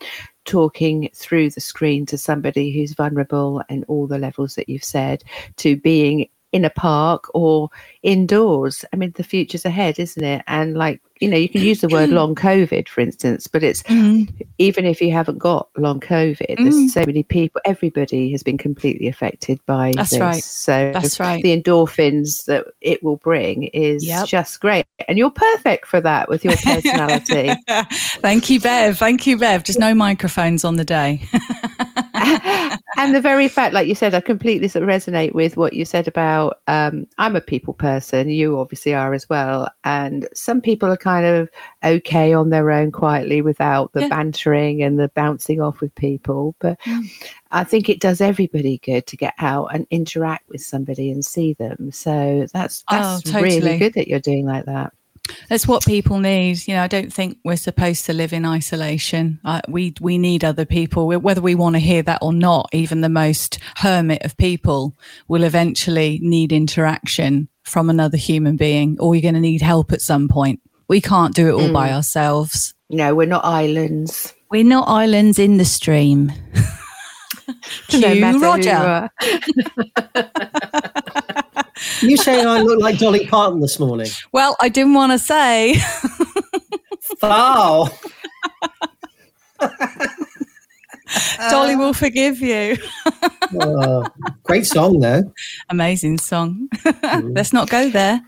talking 0.45 1.09
through 1.13 1.51
the 1.51 1.61
screen 1.61 2.05
to 2.07 2.17
somebody 2.17 2.71
who's 2.71 2.93
vulnerable 2.93 3.61
and 3.69 3.85
all 3.87 4.07
the 4.07 4.17
levels 4.17 4.55
that 4.55 4.67
you've 4.67 4.83
said 4.83 5.23
to 5.57 5.75
being 5.77 6.27
in 6.51 6.65
a 6.65 6.69
park 6.69 7.29
or 7.33 7.69
indoors. 8.01 8.83
I 8.91 8.95
mean, 8.95 9.13
the 9.15 9.23
future's 9.23 9.65
ahead, 9.65 9.99
isn't 9.99 10.23
it? 10.23 10.43
And 10.47 10.75
like, 10.75 11.01
you 11.19 11.27
know, 11.27 11.37
you 11.37 11.49
can 11.49 11.61
use 11.61 11.81
the 11.81 11.89
word 11.89 12.09
long 12.09 12.33
COVID, 12.33 12.87
for 12.87 13.01
instance, 13.01 13.45
but 13.45 13.61
it's 13.61 13.83
mm-hmm. 13.83 14.33
even 14.57 14.85
if 14.85 15.01
you 15.01 15.11
haven't 15.11 15.37
got 15.37 15.67
long 15.77 15.99
COVID, 15.99 16.37
mm-hmm. 16.39 16.63
there's 16.63 16.75
mm. 16.75 16.89
so 16.89 17.03
many 17.05 17.23
people, 17.23 17.59
everybody 17.65 18.31
has 18.31 18.41
been 18.41 18.57
completely 18.57 19.07
affected 19.07 19.59
by 19.65 19.91
That's 19.95 20.11
this. 20.11 20.19
Right. 20.19 20.43
So 20.43 20.91
That's 20.93 21.19
right. 21.19 21.43
the 21.43 21.61
endorphins 21.61 22.45
that 22.45 22.67
it 22.79 23.03
will 23.03 23.17
bring 23.17 23.63
is 23.65 24.05
yep. 24.05 24.27
just 24.27 24.61
great. 24.61 24.85
And 25.07 25.17
you're 25.17 25.29
perfect 25.29 25.87
for 25.87 25.99
that 26.01 26.29
with 26.29 26.45
your 26.45 26.55
personality. 26.55 27.51
Thank 28.21 28.49
you, 28.49 28.61
Bev. 28.61 28.97
Thank 28.97 29.27
you, 29.27 29.37
Bev. 29.37 29.65
Just 29.65 29.79
no 29.79 29.93
microphones 29.93 30.63
on 30.63 30.77
the 30.77 30.85
day. 30.85 31.21
and 32.97 33.15
the 33.15 33.21
very 33.21 33.47
fact, 33.47 33.73
like 33.73 33.87
you 33.87 33.95
said, 33.95 34.13
I 34.13 34.21
completely 34.21 34.67
resonate 34.67 35.33
with 35.33 35.57
what 35.57 35.73
you 35.73 35.85
said 35.85 36.07
about 36.07 36.61
um, 36.67 37.07
I'm 37.17 37.35
a 37.35 37.41
people 37.41 37.73
person. 37.73 38.29
You 38.29 38.59
obviously 38.59 38.93
are 38.93 39.13
as 39.13 39.29
well. 39.29 39.69
And 39.83 40.27
some 40.33 40.61
people 40.61 40.89
are 40.89 40.97
kind 40.97 41.25
of 41.25 41.49
okay 41.83 42.33
on 42.33 42.49
their 42.49 42.71
own 42.71 42.91
quietly 42.91 43.41
without 43.41 43.93
the 43.93 44.01
yeah. 44.01 44.09
bantering 44.09 44.83
and 44.83 44.99
the 44.99 45.09
bouncing 45.09 45.61
off 45.61 45.81
with 45.81 45.93
people. 45.95 46.55
But 46.59 46.79
mm. 46.81 47.09
I 47.51 47.63
think 47.63 47.89
it 47.89 47.99
does 47.99 48.21
everybody 48.21 48.79
good 48.79 49.07
to 49.07 49.17
get 49.17 49.33
out 49.39 49.73
and 49.73 49.87
interact 49.89 50.49
with 50.49 50.61
somebody 50.61 51.11
and 51.11 51.25
see 51.25 51.53
them. 51.53 51.91
So 51.91 52.47
that's 52.53 52.83
oh, 52.89 52.95
that's 52.95 53.27
oh, 53.27 53.31
totally. 53.31 53.59
really 53.59 53.77
good 53.77 53.93
that 53.93 54.07
you're 54.07 54.19
doing 54.19 54.45
like 54.45 54.65
that. 54.65 54.93
That's 55.49 55.67
what 55.67 55.85
people 55.85 56.19
need. 56.19 56.67
You 56.67 56.75
know, 56.75 56.83
I 56.83 56.87
don't 56.87 57.11
think 57.11 57.37
we're 57.43 57.55
supposed 57.55 58.05
to 58.05 58.13
live 58.13 58.33
in 58.33 58.45
isolation. 58.45 59.39
Uh, 59.43 59.61
we 59.67 59.93
we 59.99 60.17
need 60.17 60.43
other 60.43 60.65
people, 60.65 61.07
whether 61.07 61.41
we 61.41 61.55
want 61.55 61.75
to 61.75 61.79
hear 61.79 62.01
that 62.03 62.19
or 62.21 62.33
not. 62.33 62.69
Even 62.73 63.01
the 63.01 63.09
most 63.09 63.59
hermit 63.77 64.23
of 64.23 64.37
people 64.37 64.95
will 65.27 65.43
eventually 65.43 66.19
need 66.21 66.51
interaction 66.51 67.47
from 67.63 67.89
another 67.89 68.17
human 68.17 68.57
being, 68.57 68.97
or 68.99 69.15
you're 69.15 69.21
going 69.21 69.33
to 69.33 69.39
need 69.39 69.61
help 69.61 69.91
at 69.91 70.01
some 70.01 70.27
point. 70.27 70.61
We 70.87 71.01
can't 71.01 71.35
do 71.35 71.47
it 71.49 71.53
all 71.53 71.69
mm. 71.69 71.73
by 71.73 71.93
ourselves. 71.93 72.73
No, 72.89 73.13
we're 73.13 73.27
not 73.27 73.45
islands. 73.45 74.33
We're 74.49 74.63
not 74.63 74.87
islands 74.87 75.37
in 75.37 75.57
the 75.57 75.65
stream. 75.65 76.31
Cue 77.87 78.39
Roger. 78.39 79.09
you 82.01 82.17
saying 82.17 82.45
I 82.45 82.61
look 82.61 82.79
like 82.79 82.97
Dolly 82.97 83.27
Parton 83.27 83.59
this 83.59 83.79
morning? 83.79 84.07
Well, 84.31 84.55
I 84.59 84.69
didn't 84.69 84.93
want 84.93 85.11
to 85.11 85.19
say. 85.19 85.75
oh. 87.21 87.89
Dolly 91.49 91.75
will 91.75 91.93
forgive 91.93 92.39
you. 92.39 92.77
oh, 93.61 94.05
great 94.43 94.65
song, 94.65 94.99
though. 94.99 95.31
Amazing 95.69 96.17
song. 96.19 96.67
Mm. 96.73 97.35
Let's 97.35 97.53
not 97.53 97.69
go 97.69 97.89
there. 97.89 98.21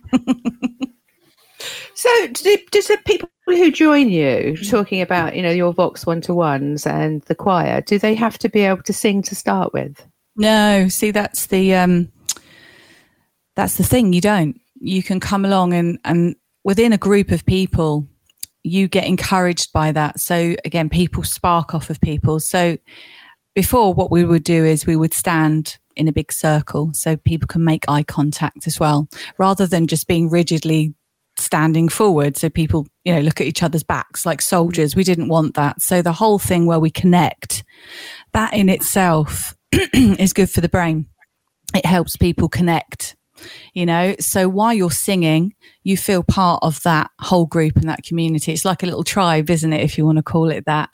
so, 1.93 2.27
do, 2.27 2.57
does 2.71 2.87
the 2.87 2.97
people 3.05 3.29
who 3.45 3.71
join 3.71 4.09
you 4.09 4.57
talking 4.69 5.01
about, 5.01 5.35
you 5.35 5.41
know, 5.41 5.51
your 5.51 5.73
Vox 5.73 6.05
one 6.05 6.21
to 6.21 6.33
ones 6.33 6.87
and 6.87 7.21
the 7.23 7.35
choir, 7.35 7.81
do 7.81 7.99
they 7.99 8.15
have 8.15 8.37
to 8.39 8.49
be 8.49 8.61
able 8.61 8.83
to 8.83 8.93
sing 8.93 9.21
to 9.23 9.35
start 9.35 9.73
with? 9.73 10.05
No. 10.35 10.87
See, 10.87 11.11
that's 11.11 11.47
the 11.47 11.75
um, 11.75 12.11
that's 13.61 13.75
the 13.75 13.83
thing. 13.83 14.11
You 14.11 14.21
don't. 14.21 14.59
You 14.79 15.03
can 15.03 15.19
come 15.19 15.45
along 15.45 15.73
and 15.73 15.99
and 16.03 16.35
within 16.63 16.93
a 16.93 16.97
group 16.97 17.29
of 17.29 17.45
people, 17.45 18.07
you 18.63 18.87
get 18.87 19.05
encouraged 19.05 19.71
by 19.71 19.91
that. 19.91 20.19
So 20.19 20.55
again, 20.65 20.89
people 20.89 21.21
spark 21.21 21.75
off 21.75 21.91
of 21.91 22.01
people. 22.01 22.39
So 22.39 22.79
before, 23.53 23.93
what 23.93 24.09
we 24.09 24.25
would 24.25 24.43
do 24.43 24.65
is 24.65 24.87
we 24.87 24.95
would 24.95 25.13
stand 25.13 25.77
in 25.95 26.07
a 26.07 26.11
big 26.11 26.31
circle 26.31 26.89
so 26.93 27.17
people 27.17 27.45
can 27.45 27.63
make 27.63 27.85
eye 27.87 28.01
contact 28.01 28.65
as 28.65 28.79
well, 28.79 29.07
rather 29.37 29.67
than 29.67 29.85
just 29.85 30.07
being 30.07 30.27
rigidly 30.27 30.95
standing 31.37 31.87
forward 31.87 32.35
so 32.35 32.49
people 32.49 32.85
you 33.05 33.13
know 33.13 33.21
look 33.21 33.39
at 33.39 33.47
each 33.47 33.63
other's 33.63 33.83
backs 33.83 34.25
like 34.25 34.41
soldiers 34.41 34.97
we 34.97 35.03
didn't 35.03 35.29
want 35.29 35.55
that 35.55 35.81
so 35.81 36.01
the 36.01 36.11
whole 36.11 36.37
thing 36.37 36.65
where 36.65 36.79
we 36.79 36.91
connect 36.91 37.63
that 38.33 38.53
in 38.53 38.67
itself 38.67 39.55
is 39.71 40.33
good 40.33 40.49
for 40.49 40.59
the 40.59 40.67
brain 40.67 41.07
it 41.73 41.85
helps 41.85 42.17
people 42.17 42.49
connect 42.49 43.15
you 43.73 43.85
know? 43.85 44.15
So 44.19 44.47
while 44.49 44.73
you're 44.73 44.91
singing 44.91 45.53
you 45.83 45.97
feel 45.97 46.23
part 46.23 46.59
of 46.61 46.81
that 46.83 47.09
whole 47.19 47.45
group 47.45 47.75
and 47.75 47.89
that 47.89 48.03
community. 48.03 48.53
It's 48.53 48.65
like 48.65 48.83
a 48.83 48.85
little 48.85 49.03
tribe 49.03 49.49
isn't 49.49 49.73
it 49.73 49.81
if 49.81 49.97
you 49.97 50.05
want 50.05 50.17
to 50.17 50.23
call 50.23 50.49
it 50.51 50.65
that? 50.65 50.89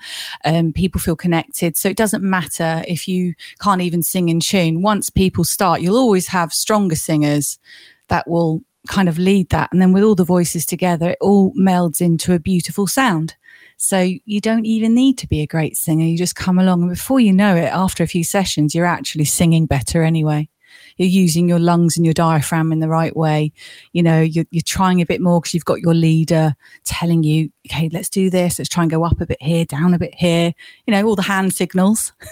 Um, 0.46 0.74
people 0.74 1.01
feel 1.01 1.16
connected. 1.16 1.77
So 1.77 1.89
it 1.89 1.98
doesn't 1.98 2.24
matter 2.24 2.84
if 2.88 3.08
you 3.08 3.34
can't 3.60 3.82
even 3.82 4.01
sing 4.01 4.30
in 4.30 4.39
tune. 4.39 4.82
Once 4.82 5.10
people 5.10 5.44
start 5.44 5.82
you'll 5.82 5.98
always 5.98 6.27
have 6.27 6.54
stronger 6.54 6.96
singers 6.96 7.60
that 8.08 8.27
will 8.27 8.62
kind 8.88 9.10
of 9.10 9.18
lead 9.18 9.50
that. 9.50 9.70
And 9.72 9.82
then 9.82 9.92
with 9.92 10.04
all 10.04 10.16
the 10.16 10.24
voices 10.24 10.66
together 10.66 11.12
it 11.12 11.18
all 11.20 11.54
melds 11.54 12.01
into 12.01 12.34
a 12.34 12.39
beautiful 12.39 12.88
sound. 12.88 13.36
So 13.80 14.08
you 14.25 14.42
don't 14.42 14.66
even 14.66 14.96
need 14.96 15.20
to 15.20 15.27
be 15.27 15.42
a 15.42 15.48
great 15.48 15.77
singer. 15.77 16.06
You 16.06 16.18
just 16.18 16.36
come 16.36 16.58
along 16.58 16.82
and 16.82 16.89
before 16.89 17.20
you 17.20 17.34
know 17.34 17.56
it 17.56 17.66
after 17.66 18.04
a 18.04 18.08
few 18.08 18.24
sessions 18.24 18.74
you're 18.74 18.86
actually 18.86 19.25
singing 19.25 19.66
better 19.66 20.04
anyway 20.04 20.50
you're 20.98 21.08
using 21.08 21.48
your 21.48 21.60
lungs 21.60 21.98
and 21.98 22.06
your 22.06 22.14
diaphragm 22.14 22.72
in 22.72 22.80
the 22.80 22.90
right 22.90 23.16
way. 23.16 23.52
You 23.94 24.04
know, 24.04 24.22
you're, 24.22 24.46
you're 24.52 24.62
trying 24.64 25.02
a 25.02 25.06
bit 25.06 25.22
more 25.22 25.42
because 25.42 25.54
you've 25.54 25.66
got 25.66 25.80
your 25.80 25.94
leader 25.94 26.56
telling 26.86 27.24
you, 27.24 27.52
okay, 27.68 27.90
let's 27.92 28.10
do 28.10 28.30
this. 28.30 28.60
Let's 28.60 28.70
try 28.70 28.84
and 28.84 28.92
go 28.92 29.04
up 29.04 29.22
a 29.22 29.26
bit 29.26 29.42
here, 29.42 29.66
down 29.66 29.94
a 29.94 30.00
bit 30.00 30.16
here. 30.16 30.54
You 30.86 30.94
know, 30.94 31.06
all 31.06 31.16
the 31.16 31.22
hand 31.22 31.54
signals. 31.54 32.14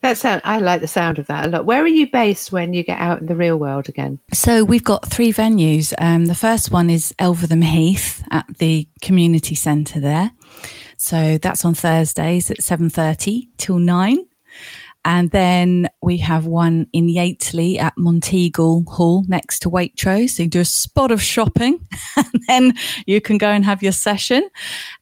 that 0.00 0.18
sound 0.18 0.40
I 0.44 0.58
like 0.58 0.80
the 0.80 0.88
sound 0.88 1.18
of 1.18 1.26
that 1.26 1.46
a 1.46 1.48
lot. 1.48 1.66
Where 1.66 1.82
are 1.82 1.88
you 1.88 2.10
based 2.10 2.52
when 2.52 2.72
you 2.72 2.82
get 2.82 2.98
out 2.98 3.20
in 3.20 3.26
the 3.26 3.36
real 3.36 3.58
world 3.58 3.88
again? 3.88 4.18
So 4.32 4.64
we've 4.64 4.84
got 4.84 5.10
three 5.10 5.32
venues. 5.32 5.92
Um, 5.98 6.26
the 6.26 6.34
first 6.34 6.70
one 6.70 6.90
is 6.90 7.14
Elvetham 7.18 7.64
Heath 7.64 8.24
at 8.30 8.46
the 8.58 8.88
community 9.00 9.54
centre 9.54 10.00
there. 10.00 10.32
So 10.96 11.38
that's 11.38 11.64
on 11.64 11.74
Thursdays 11.74 12.50
at 12.50 12.62
seven 12.62 12.90
thirty 12.90 13.48
till 13.56 13.78
nine. 13.78 14.26
And 15.04 15.30
then 15.30 15.88
we 16.00 16.18
have 16.18 16.46
one 16.46 16.86
in 16.92 17.08
Yateley 17.08 17.78
at 17.78 17.94
Monteagle 17.96 18.86
Hall 18.88 19.24
next 19.26 19.60
to 19.60 19.70
Waitrose. 19.70 20.30
So 20.30 20.44
you 20.44 20.48
do 20.48 20.60
a 20.60 20.64
spot 20.64 21.10
of 21.10 21.20
shopping 21.20 21.86
and 22.16 22.42
then 22.46 22.74
you 23.06 23.20
can 23.20 23.38
go 23.38 23.48
and 23.48 23.64
have 23.64 23.82
your 23.82 23.92
session. 23.92 24.48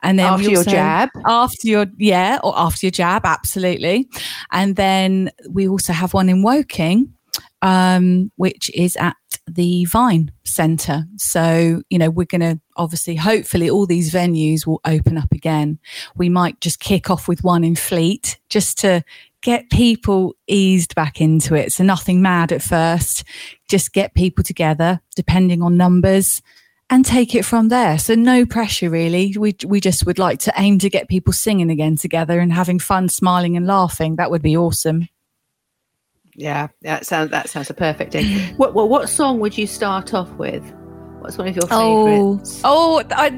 And 0.02 0.18
then 0.18 0.32
after 0.32 0.50
your 0.50 0.64
jab. 0.64 1.10
After 1.26 1.68
your, 1.68 1.86
yeah, 1.98 2.38
or 2.42 2.58
after 2.58 2.86
your 2.86 2.92
jab, 2.92 3.26
absolutely. 3.26 4.08
And 4.50 4.76
then 4.76 5.30
we 5.48 5.68
also 5.68 5.92
have 5.92 6.14
one 6.14 6.28
in 6.28 6.42
Woking, 6.42 7.12
um, 7.60 8.30
which 8.36 8.70
is 8.74 8.96
at 8.96 9.16
the 9.46 9.84
Vine 9.84 10.32
Centre. 10.44 11.04
So, 11.16 11.82
you 11.90 11.98
know, 11.98 12.10
we're 12.10 12.24
going 12.24 12.40
to 12.40 12.60
obviously, 12.76 13.16
hopefully, 13.16 13.68
all 13.68 13.86
these 13.86 14.12
venues 14.12 14.66
will 14.66 14.80
open 14.84 15.18
up 15.18 15.32
again. 15.32 15.78
We 16.16 16.28
might 16.28 16.60
just 16.60 16.80
kick 16.80 17.10
off 17.10 17.28
with 17.28 17.44
one 17.44 17.64
in 17.64 17.76
Fleet 17.76 18.38
just 18.48 18.78
to 18.78 19.04
get 19.42 19.70
people 19.70 20.34
eased 20.46 20.94
back 20.94 21.20
into 21.20 21.54
it. 21.54 21.72
So 21.72 21.84
nothing 21.84 22.22
mad 22.22 22.52
at 22.52 22.62
first, 22.62 23.24
just 23.68 23.92
get 23.92 24.14
people 24.14 24.44
together, 24.44 25.00
depending 25.16 25.62
on 25.62 25.76
numbers, 25.76 26.42
and 26.90 27.04
take 27.04 27.34
it 27.34 27.44
from 27.44 27.68
there. 27.68 27.98
So 27.98 28.14
no 28.14 28.44
pressure 28.44 28.90
really. 28.90 29.34
We 29.38 29.56
we 29.64 29.80
just 29.80 30.06
would 30.06 30.18
like 30.18 30.40
to 30.40 30.52
aim 30.56 30.78
to 30.80 30.90
get 30.90 31.08
people 31.08 31.32
singing 31.32 31.70
again 31.70 31.96
together 31.96 32.40
and 32.40 32.52
having 32.52 32.78
fun, 32.78 33.08
smiling 33.08 33.56
and 33.56 33.66
laughing. 33.66 34.16
That 34.16 34.30
would 34.30 34.42
be 34.42 34.56
awesome. 34.56 35.08
Yeah, 36.34 36.68
that 36.82 37.06
sounds 37.06 37.30
that 37.30 37.48
sounds 37.48 37.70
a 37.70 37.74
perfect 37.74 38.12
day. 38.12 38.52
what 38.56 38.74
what 38.74 39.08
song 39.08 39.40
would 39.40 39.56
you 39.56 39.66
start 39.66 40.14
off 40.14 40.30
with? 40.32 40.64
What's 41.20 41.36
one 41.36 41.48
of 41.48 41.54
your 41.54 41.66
favourites? 41.66 42.62
Oh, 42.64 43.02
oh 43.02 43.14
I, 43.14 43.28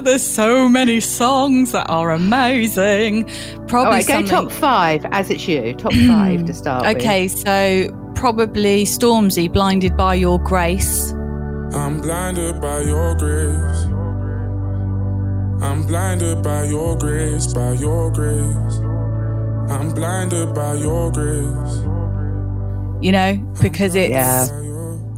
there's 0.00 0.26
so 0.26 0.68
many 0.68 0.98
songs 0.98 1.70
that 1.72 1.88
are 1.88 2.10
amazing. 2.10 3.24
Probably 3.68 3.76
All 3.76 3.90
right, 3.92 4.06
go 4.06 4.22
top 4.26 4.50
five 4.50 5.06
as 5.12 5.30
it's 5.30 5.46
you. 5.46 5.74
Top 5.74 5.92
five 5.92 6.44
to 6.46 6.52
start 6.52 6.96
okay, 6.96 7.24
with. 7.24 7.38
so 7.38 8.12
probably 8.16 8.84
Stormzy, 8.84 9.50
Blinded 9.50 9.96
by 9.96 10.14
Your 10.14 10.40
Grace. 10.40 11.12
I'm 11.72 12.00
blinded 12.00 12.60
by 12.60 12.80
your 12.80 13.14
grace. 13.14 13.84
I'm 15.62 15.86
blinded 15.86 16.42
by 16.42 16.64
your 16.64 16.98
grace, 16.98 17.52
by 17.52 17.74
your 17.74 18.10
grace. 18.10 18.76
I'm 19.70 19.94
blinded 19.94 20.52
by 20.52 20.74
your 20.74 21.12
grace. 21.12 21.76
You 23.00 23.12
know, 23.12 23.36
because 23.62 23.94
it's 23.94 24.10
yeah. 24.10 24.48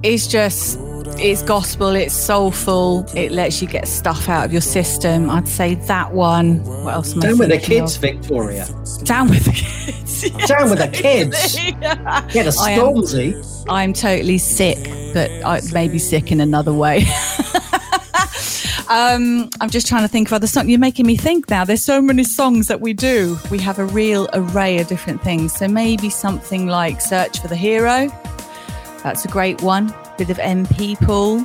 it's 0.02 0.26
just 0.26 0.78
it's 1.18 1.42
gospel, 1.42 1.90
it's 1.90 2.14
soulful, 2.14 3.06
it 3.14 3.32
lets 3.32 3.60
you 3.60 3.68
get 3.68 3.88
stuff 3.88 4.28
out 4.28 4.44
of 4.44 4.52
your 4.52 4.60
system. 4.60 5.30
I'd 5.30 5.48
say 5.48 5.74
that 5.74 6.12
one. 6.12 6.64
What 6.64 6.94
else? 6.94 7.12
Down 7.14 7.38
with 7.38 7.50
the 7.50 7.58
kids, 7.58 7.96
of? 7.96 8.02
Victoria. 8.02 8.66
Down 9.04 9.28
with 9.28 9.44
the 9.44 9.52
kids. 9.52 10.02
Yes. 10.22 10.48
Down 10.48 10.70
with 10.70 10.78
the 10.78 10.86
kids. 10.86 11.58
yeah, 11.80 12.28
Get 12.28 12.46
a 12.46 12.50
Stormzy. 12.50 13.64
I'm 13.68 13.92
totally 13.92 14.38
sick, 14.38 14.78
but 15.12 15.28
I 15.44 15.60
may 15.72 15.88
be 15.88 15.98
sick 15.98 16.30
in 16.30 16.40
another 16.40 16.72
way. 16.72 17.04
Um, 18.88 19.48
I'm 19.62 19.70
just 19.70 19.86
trying 19.86 20.02
to 20.02 20.08
think 20.08 20.28
of 20.28 20.34
other 20.34 20.46
songs. 20.46 20.68
You're 20.68 20.78
making 20.78 21.06
me 21.06 21.16
think 21.16 21.48
now. 21.48 21.64
There's 21.64 21.82
so 21.82 22.02
many 22.02 22.24
songs 22.24 22.68
that 22.68 22.82
we 22.82 22.92
do. 22.92 23.38
We 23.50 23.58
have 23.60 23.78
a 23.78 23.86
real 23.86 24.28
array 24.34 24.80
of 24.80 24.88
different 24.88 25.22
things. 25.22 25.54
So 25.54 25.66
maybe 25.66 26.10
something 26.10 26.66
like 26.66 27.00
Search 27.00 27.40
for 27.40 27.48
the 27.48 27.56
Hero. 27.56 28.08
That's 29.02 29.24
a 29.24 29.28
great 29.28 29.62
one 29.62 29.94
bit 30.24 30.30
of 30.30 30.38
M 30.38 30.66
People. 30.66 31.44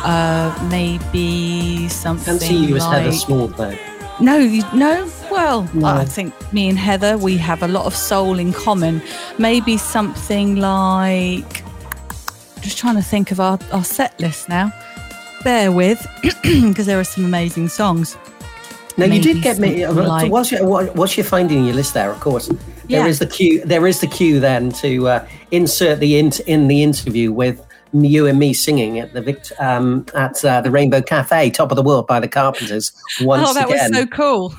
Uh, 0.00 0.68
maybe 0.70 1.88
something. 1.88 2.34
I 2.34 2.38
see 2.38 2.66
you 2.66 2.74
like... 2.76 2.82
as 2.82 3.04
Heather 3.04 3.12
Small 3.12 3.48
though. 3.48 3.76
No, 4.20 4.38
no. 4.74 5.08
Well, 5.30 5.68
no. 5.74 5.86
I 5.86 6.04
think 6.04 6.34
me 6.52 6.68
and 6.68 6.78
Heather 6.78 7.16
we 7.16 7.36
have 7.36 7.62
a 7.62 7.68
lot 7.68 7.86
of 7.86 7.94
soul 7.94 8.40
in 8.40 8.52
common. 8.52 9.00
Maybe 9.38 9.76
something 9.76 10.56
like. 10.56 11.62
Just 12.62 12.78
trying 12.78 12.96
to 12.96 13.02
think 13.02 13.30
of 13.30 13.38
our, 13.38 13.60
our 13.70 13.84
set 13.84 14.18
list 14.18 14.48
now. 14.48 14.72
Bear 15.44 15.70
with, 15.70 16.04
because 16.42 16.86
there 16.86 16.98
are 16.98 17.04
some 17.04 17.24
amazing 17.24 17.68
songs. 17.68 18.16
Now 18.98 19.06
you 19.06 19.22
did 19.22 19.42
get 19.42 19.58
me. 19.58 19.84
Uh, 19.84 19.92
like, 19.92 20.30
whilst, 20.30 20.50
you, 20.50 20.64
whilst 20.64 21.16
you're 21.16 21.24
finding 21.24 21.64
your 21.64 21.74
list 21.74 21.94
there, 21.94 22.10
of 22.10 22.18
course, 22.18 22.50
yeah. 22.88 22.98
there 22.98 23.06
is 23.08 23.20
the 23.20 23.26
cue. 23.26 23.64
There 23.64 23.86
is 23.86 24.00
the 24.00 24.08
cue 24.08 24.40
then 24.40 24.72
to 24.72 25.08
uh, 25.08 25.28
insert 25.52 26.00
the 26.00 26.18
int 26.18 26.40
in 26.40 26.66
the 26.66 26.82
interview 26.82 27.30
with 27.30 27.64
you 27.92 28.26
and 28.26 28.38
me 28.38 28.52
singing 28.52 28.98
at 28.98 29.12
the 29.14 29.22
Vict- 29.22 29.52
um, 29.60 30.04
at 30.14 30.44
uh, 30.44 30.60
the 30.60 30.70
Rainbow 30.70 31.00
Cafe, 31.00 31.50
top 31.50 31.70
of 31.70 31.76
the 31.76 31.82
world 31.82 32.06
by 32.06 32.20
the 32.20 32.28
Carpenters. 32.28 32.92
Once 33.20 33.48
oh, 33.48 33.54
that 33.54 33.66
again. 33.66 33.90
was 33.90 33.98
so 33.98 34.06
cool. 34.06 34.54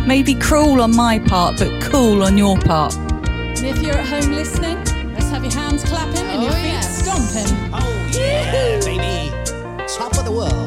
Maybe 0.06 0.34
cruel 0.34 0.80
on 0.80 0.94
my 0.94 1.20
part, 1.20 1.58
but 1.58 1.82
cool 1.82 2.22
on 2.22 2.36
your 2.36 2.58
part. 2.58 2.94
And 2.96 3.64
if 3.64 3.80
you're 3.82 3.96
at 3.96 4.06
home 4.06 4.32
listening, 4.32 4.76
let's 5.14 5.30
have 5.30 5.42
your 5.42 5.52
hands 5.52 5.84
clapping 5.84 6.26
and 6.26 6.40
oh, 6.40 6.42
your 6.42 6.52
feet 6.52 6.64
yes. 6.64 7.02
stomping. 7.02 7.70
Oh 7.72 8.10
yeah, 8.12 8.80
baby, 8.80 9.86
top 9.88 10.16
of 10.18 10.24
the 10.24 10.32
world. 10.32 10.65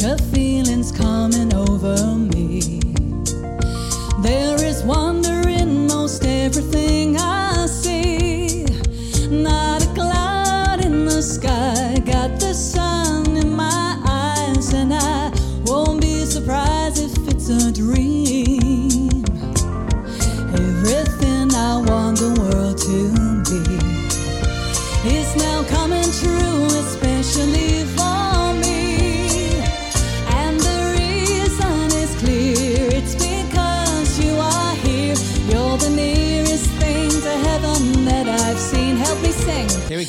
Your 0.00 0.16
feelings 0.32 0.92
coming 0.92 1.52
over 1.52 2.16
me. 2.16 2.80
There 4.22 4.64
is 4.64 4.82
wonder 4.82 5.46
in 5.46 5.88
most 5.88 6.24
everything 6.24 7.18
I 7.18 7.59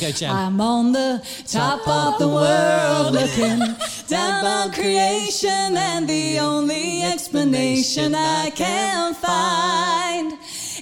go, 0.02 0.10
Jen. 0.10 0.30
I'm 0.30 0.60
on 0.60 0.92
the 0.92 1.22
top 1.46 1.86
of 1.86 2.18
the 2.18 2.26
world 2.26 3.14
looking 3.14 3.60
down 4.08 4.44
on 4.44 4.72
creation, 4.72 5.76
and 5.76 6.08
the 6.08 6.40
only 6.40 7.02
explanation 7.02 8.14
I 8.14 8.50
can 8.50 9.14
find 9.14 10.32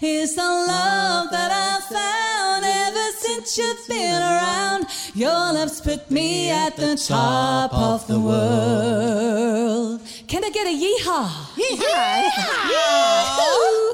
is 0.03 0.35
the 0.35 0.43
love 0.43 1.31
that 1.31 1.51
I've 1.53 1.85
found 1.85 2.65
ever 2.65 3.11
since 3.19 3.59
you've 3.59 3.87
been 3.89 4.23
around. 4.23 4.87
Your 5.15 5.53
love's 5.53 5.83
put 5.83 6.11
me 6.11 6.51
at 6.51 6.77
the 6.77 6.97
top 6.97 7.75
of 7.75 8.07
the 8.07 8.19
world. 8.19 10.01
Can 10.29 10.45
I 10.45 10.51
get 10.51 10.67
a 10.67 10.71
yeehaw? 10.71 11.59
It 11.59 11.79
was, 12.79 13.90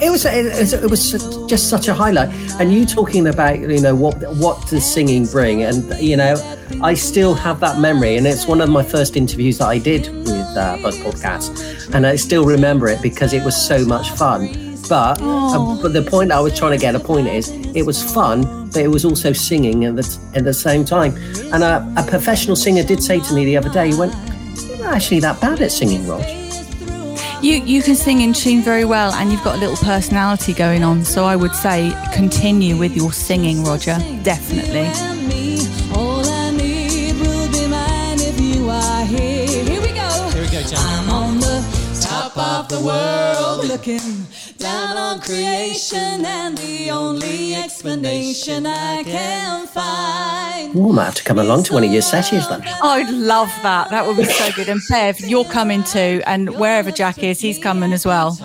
it 0.00 0.10
was 0.10 0.24
it 0.24 0.90
was 0.90 1.12
just 1.48 1.70
such 1.70 1.88
a 1.88 1.94
highlight, 1.94 2.28
and 2.60 2.72
you 2.72 2.84
talking 2.84 3.26
about 3.26 3.58
you 3.58 3.80
know 3.80 3.94
what 3.94 4.16
what 4.36 4.66
does 4.68 4.84
singing 4.84 5.26
bring, 5.26 5.62
and 5.62 5.98
you 5.98 6.16
know 6.16 6.34
I 6.82 6.94
still 6.94 7.34
have 7.34 7.60
that 7.60 7.80
memory, 7.80 8.16
and 8.16 8.26
it's 8.26 8.46
one 8.46 8.60
of 8.60 8.68
my 8.68 8.82
first 8.82 9.16
interviews 9.16 9.58
that 9.58 9.68
I 9.68 9.78
did 9.78 10.08
with 10.08 10.56
uh, 10.56 10.78
Buzz 10.82 10.98
Podcast, 10.98 11.94
and 11.94 12.06
I 12.06 12.16
still 12.16 12.44
remember 12.44 12.88
it 12.88 13.00
because 13.00 13.32
it 13.32 13.42
was 13.44 13.56
so 13.56 13.84
much 13.84 14.10
fun. 14.10 14.48
But 14.88 15.20
uh, 15.20 15.78
but 15.82 15.92
the 15.92 16.02
point 16.02 16.30
I 16.30 16.40
was 16.40 16.56
trying 16.56 16.72
to 16.72 16.78
get 16.78 16.94
a 16.94 17.00
point 17.00 17.26
is 17.26 17.50
it 17.74 17.82
was 17.82 18.02
fun, 18.02 18.68
but 18.68 18.82
it 18.82 18.88
was 18.88 19.04
also 19.04 19.32
singing 19.32 19.84
at 19.84 19.96
the 19.96 20.18
at 20.34 20.44
the 20.44 20.54
same 20.54 20.84
time. 20.84 21.16
And 21.52 21.62
a, 21.64 21.92
a 21.96 22.04
professional 22.06 22.56
singer 22.56 22.82
did 22.82 23.02
say 23.02 23.20
to 23.20 23.34
me 23.34 23.44
the 23.44 23.56
other 23.56 23.70
day, 23.70 23.90
he 23.90 23.96
went, 23.96 24.14
"You're 24.68 24.78
not 24.78 24.94
actually 24.94 25.20
that 25.20 25.40
bad 25.40 25.60
at 25.60 25.72
singing, 25.72 26.06
Rog." 26.06 26.45
You 27.42 27.62
you 27.64 27.82
can 27.82 27.94
sing 27.94 28.22
in 28.22 28.32
tune 28.32 28.62
very 28.62 28.84
well, 28.84 29.12
and 29.12 29.30
you've 29.30 29.44
got 29.44 29.56
a 29.56 29.58
little 29.58 29.76
personality 29.76 30.54
going 30.54 30.82
on. 30.82 31.04
So 31.04 31.24
I 31.24 31.36
would 31.36 31.54
say 31.54 31.92
continue 32.14 32.76
with 32.76 32.96
your 32.96 33.12
singing, 33.12 33.62
Roger. 33.62 33.98
Definitely. 34.22 34.88
All 35.94 36.24
I 36.24 36.50
need 36.50 37.14
will 37.20 37.48
be 37.52 37.68
mine 37.68 38.20
if 38.20 38.40
you 38.40 38.68
are 38.70 39.04
here. 39.04 39.46
Here 39.46 39.80
we 39.80 39.92
go. 39.92 40.08
Here 40.32 40.42
we 40.42 40.50
go, 40.50 40.62
John. 40.62 40.80
I'm 40.80 41.10
on 41.10 41.40
the 41.40 41.62
top 42.00 42.36
of 42.36 42.68
the 42.68 42.80
world 42.80 43.66
looking 43.68 44.26
down 44.58 44.96
on 44.96 45.20
creation, 45.20 46.24
and 46.24 46.56
the 46.58 46.90
only 46.90 47.54
explanation 47.54 48.66
I 48.66 49.02
can 49.02 49.66
find. 49.66 50.72
Oh, 50.76 50.90
I 50.90 50.94
might 50.94 51.04
have 51.04 51.14
to 51.16 51.24
come 51.24 51.38
along 51.38 51.64
to 51.64 51.74
one 51.74 51.84
of 51.84 51.92
your 51.92 52.02
sessions 52.02 52.48
then. 52.48 52.62
I'd 52.82 53.10
love 53.10 53.52
that. 53.62 53.90
That 53.90 54.06
would 54.06 54.16
be 54.16 54.24
so 54.24 54.50
good. 54.52 54.68
And 54.68 54.80
Bev, 54.88 55.20
you're 55.20 55.44
coming 55.44 55.82
too, 55.84 56.22
and 56.26 56.58
wherever 56.58 56.90
Jack 56.90 57.22
is, 57.22 57.40
he's 57.40 57.58
coming 57.58 57.92
as 57.92 58.06
well. 58.06 58.36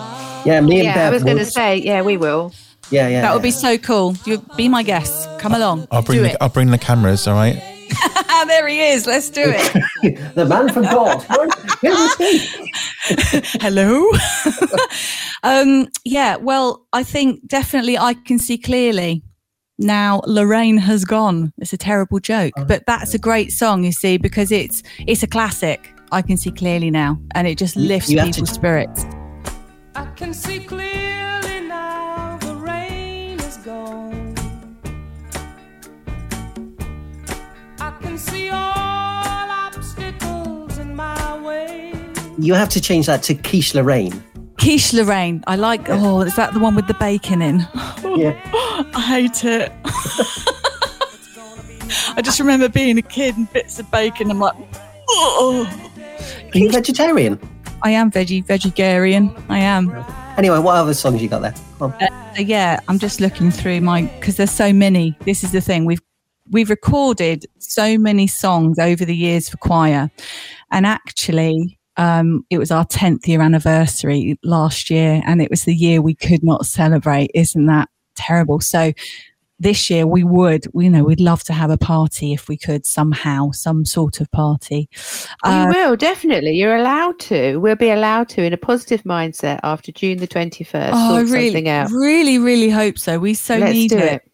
Yeah, 0.44 0.60
me 0.60 0.80
and 0.80 0.84
Yeah, 0.84 0.94
Bev. 0.94 1.12
I 1.12 1.14
was 1.14 1.24
going 1.24 1.38
to 1.38 1.44
say, 1.44 1.76
yeah, 1.76 2.02
we 2.02 2.16
will. 2.16 2.52
Yeah, 2.90 3.08
yeah. 3.08 3.22
That 3.22 3.32
would 3.32 3.42
be 3.42 3.50
so 3.50 3.78
cool. 3.78 4.16
You 4.26 4.44
be 4.56 4.68
my 4.68 4.82
guest. 4.82 5.28
Come 5.38 5.54
along. 5.54 5.88
I'll 5.90 6.02
bring 6.02 6.18
do 6.18 6.22
the, 6.24 6.30
it. 6.32 6.36
I'll 6.40 6.50
bring 6.50 6.70
the 6.70 6.78
cameras. 6.78 7.26
All 7.26 7.34
right. 7.34 7.62
There 8.46 8.66
he 8.66 8.80
is. 8.80 9.06
Let's 9.06 9.30
do 9.30 9.42
it. 9.44 10.34
the 10.34 10.44
man 10.44 10.68
from 10.72 10.82
God. 10.82 11.22
Who 11.80 11.88
was 11.90 12.16
he? 12.16 12.70
Hello. 13.60 14.10
Um, 15.42 15.88
yeah. 16.04 16.36
Well, 16.36 16.86
I 16.92 17.02
think 17.02 17.46
definitely 17.46 17.98
I 17.98 18.14
can 18.14 18.38
see 18.38 18.58
clearly. 18.58 19.22
Now 19.78 20.20
Lorraine 20.26 20.76
has 20.76 21.04
gone. 21.04 21.52
It's 21.58 21.72
a 21.72 21.78
terrible 21.78 22.20
joke, 22.20 22.52
but 22.68 22.84
that's 22.86 23.14
a 23.14 23.18
great 23.18 23.50
song. 23.52 23.84
You 23.84 23.92
see, 23.92 24.16
because 24.16 24.52
it's 24.52 24.82
it's 25.06 25.22
a 25.22 25.26
classic. 25.26 25.92
I 26.12 26.22
can 26.22 26.36
see 26.36 26.50
clearly 26.50 26.90
now, 26.90 27.18
and 27.34 27.48
it 27.48 27.58
just 27.58 27.74
lifts 27.74 28.10
you 28.10 28.18
have 28.18 28.28
to- 28.28 28.32
people's 28.34 28.50
spirits. 28.50 29.04
I 29.94 30.06
can 30.16 30.32
see 30.34 30.60
clearly 30.60 31.60
now 31.68 32.38
the 32.40 32.54
rain 32.54 33.40
is 33.40 33.56
gone. 33.58 34.34
I 37.80 37.90
can 38.00 38.16
see 38.18 38.50
all 38.50 39.50
obstacles 39.50 40.78
in 40.78 40.94
my 40.94 41.38
way. 41.40 41.94
You 42.38 42.54
have 42.54 42.68
to 42.70 42.80
change 42.80 43.06
that 43.06 43.22
to 43.24 43.34
Quiche 43.34 43.74
Lorraine. 43.74 44.22
Quiche 44.58 44.92
Lorraine. 44.92 45.42
I 45.46 45.56
like. 45.56 45.88
Oh, 45.88 46.20
is 46.20 46.36
that 46.36 46.54
the 46.54 46.60
one 46.60 46.74
with 46.74 46.86
the 46.86 46.94
bacon 46.94 47.42
in? 47.42 47.60
Yeah. 48.16 48.38
I 48.94 49.00
hate 49.00 49.44
it. 49.44 49.72
I 52.16 52.22
just 52.22 52.40
remember 52.40 52.68
being 52.68 52.98
a 52.98 53.02
kid 53.02 53.36
and 53.36 53.52
bits 53.52 53.78
of 53.78 53.90
bacon. 53.90 54.30
I'm 54.30 54.38
like, 54.38 54.54
oh. 55.08 55.66
Are 56.54 56.58
you 56.58 56.70
vegetarian? 56.70 57.38
I 57.82 57.90
am 57.90 58.10
veggie, 58.10 58.44
vegetarian. 58.44 59.34
I 59.48 59.58
am. 59.58 59.90
Anyway, 60.36 60.58
what 60.58 60.76
other 60.76 60.94
songs 60.94 61.22
you 61.22 61.28
got 61.28 61.42
there? 61.42 61.54
Come 61.78 61.92
on. 61.92 62.34
So 62.36 62.42
yeah, 62.42 62.80
I'm 62.88 62.98
just 62.98 63.20
looking 63.20 63.50
through 63.50 63.80
my 63.80 64.02
because 64.02 64.36
there's 64.36 64.50
so 64.50 64.72
many. 64.72 65.16
This 65.24 65.44
is 65.44 65.52
the 65.52 65.60
thing 65.60 65.84
we've 65.84 66.00
we've 66.50 66.70
recorded 66.70 67.46
so 67.58 67.98
many 67.98 68.26
songs 68.26 68.78
over 68.78 69.04
the 69.04 69.16
years 69.16 69.48
for 69.48 69.56
choir, 69.58 70.10
and 70.70 70.86
actually. 70.86 71.78
Um, 71.96 72.44
it 72.50 72.58
was 72.58 72.70
our 72.70 72.84
10th 72.86 73.26
year 73.26 73.40
anniversary 73.42 74.38
last 74.42 74.90
year, 74.90 75.22
and 75.26 75.42
it 75.42 75.50
was 75.50 75.64
the 75.64 75.74
year 75.74 76.00
we 76.00 76.14
could 76.14 76.42
not 76.42 76.66
celebrate. 76.66 77.30
Isn't 77.34 77.66
that 77.66 77.88
terrible? 78.14 78.60
So, 78.60 78.92
this 79.58 79.88
year 79.88 80.08
we 80.08 80.24
would, 80.24 80.66
you 80.74 80.90
know, 80.90 81.04
we'd 81.04 81.20
love 81.20 81.44
to 81.44 81.52
have 81.52 81.70
a 81.70 81.78
party 81.78 82.32
if 82.32 82.48
we 82.48 82.56
could 82.56 82.84
somehow, 82.84 83.52
some 83.52 83.84
sort 83.84 84.20
of 84.20 84.28
party. 84.32 84.88
Uh, 85.44 85.68
you 85.70 85.78
will, 85.78 85.94
definitely. 85.96 86.50
You're 86.52 86.74
allowed 86.74 87.20
to. 87.20 87.58
We'll 87.58 87.76
be 87.76 87.90
allowed 87.90 88.28
to 88.30 88.42
in 88.42 88.52
a 88.52 88.56
positive 88.56 89.04
mindset 89.04 89.60
after 89.62 89.92
June 89.92 90.18
the 90.18 90.26
21st. 90.26 90.90
oh, 90.92 91.16
I 91.16 91.20
really, 91.20 91.68
out. 91.68 91.90
really, 91.92 92.38
really 92.40 92.70
hope 92.70 92.98
so. 92.98 93.20
We 93.20 93.34
so 93.34 93.56
Let's 93.56 93.72
need 93.72 93.90
do 93.90 93.98
it. 93.98 94.12
it. 94.14 94.30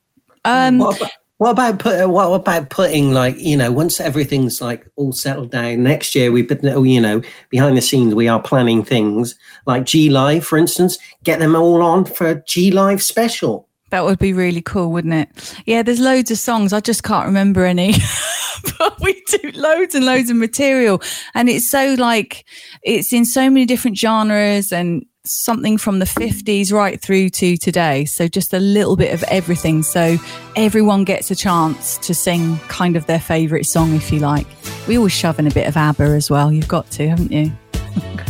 Um, 0.46 0.78
What 0.78 0.96
about, 0.96 1.10
what 1.38 1.50
about 1.50 1.78
put, 1.78 2.08
what 2.08 2.32
about 2.32 2.68
putting 2.68 3.12
like 3.12 3.38
you 3.38 3.56
know 3.56 3.72
once 3.72 4.00
everything's 4.00 4.60
like 4.60 4.86
all 4.96 5.12
settled 5.12 5.50
down 5.50 5.82
next 5.82 6.14
year 6.14 6.30
we 6.30 6.42
put 6.42 6.64
oh, 6.64 6.82
you 6.82 7.00
know 7.00 7.22
behind 7.48 7.76
the 7.76 7.80
scenes 7.80 8.14
we 8.14 8.28
are 8.28 8.42
planning 8.42 8.84
things 8.84 9.34
like 9.66 9.86
G 9.86 10.10
Live 10.10 10.44
for 10.44 10.58
instance 10.58 10.98
get 11.24 11.38
them 11.38 11.56
all 11.56 11.82
on 11.82 12.04
for 12.04 12.34
G 12.46 12.70
Live 12.70 13.02
special. 13.02 13.68
That 13.90 14.04
would 14.04 14.18
be 14.18 14.34
really 14.34 14.60
cool, 14.60 14.92
wouldn't 14.92 15.14
it? 15.14 15.62
Yeah, 15.64 15.82
there's 15.82 15.98
loads 15.98 16.30
of 16.30 16.36
songs. 16.36 16.74
I 16.74 16.80
just 16.80 17.04
can't 17.04 17.24
remember 17.24 17.64
any. 17.64 17.94
but 18.78 19.00
we 19.00 19.22
do 19.28 19.50
loads 19.54 19.94
and 19.94 20.04
loads 20.04 20.28
of 20.28 20.36
material. 20.36 21.00
And 21.34 21.48
it's 21.48 21.70
so 21.70 21.94
like, 21.98 22.44
it's 22.82 23.14
in 23.14 23.24
so 23.24 23.48
many 23.48 23.64
different 23.64 23.96
genres 23.96 24.72
and 24.72 25.06
something 25.32 25.78
from 25.78 25.98
the 25.98 26.04
50s 26.04 26.72
right 26.72 27.00
through 27.00 27.30
to 27.30 27.56
today. 27.56 28.04
So 28.04 28.28
just 28.28 28.54
a 28.54 28.58
little 28.58 28.96
bit 28.96 29.12
of 29.12 29.22
everything. 29.24 29.82
So 29.82 30.16
everyone 30.56 31.04
gets 31.04 31.30
a 31.30 31.36
chance 31.36 31.98
to 31.98 32.14
sing 32.14 32.58
kind 32.68 32.96
of 32.96 33.06
their 33.06 33.20
favourite 33.20 33.66
song, 33.66 33.94
if 33.94 34.12
you 34.12 34.20
like. 34.20 34.46
We 34.86 34.96
always 34.96 35.12
shove 35.12 35.38
in 35.38 35.46
a 35.46 35.52
bit 35.52 35.66
of 35.66 35.76
ABBA 35.76 36.04
as 36.04 36.30
well. 36.30 36.52
You've 36.52 36.68
got 36.68 36.90
to, 36.92 37.08
haven't 37.08 37.32
you? 37.32 37.52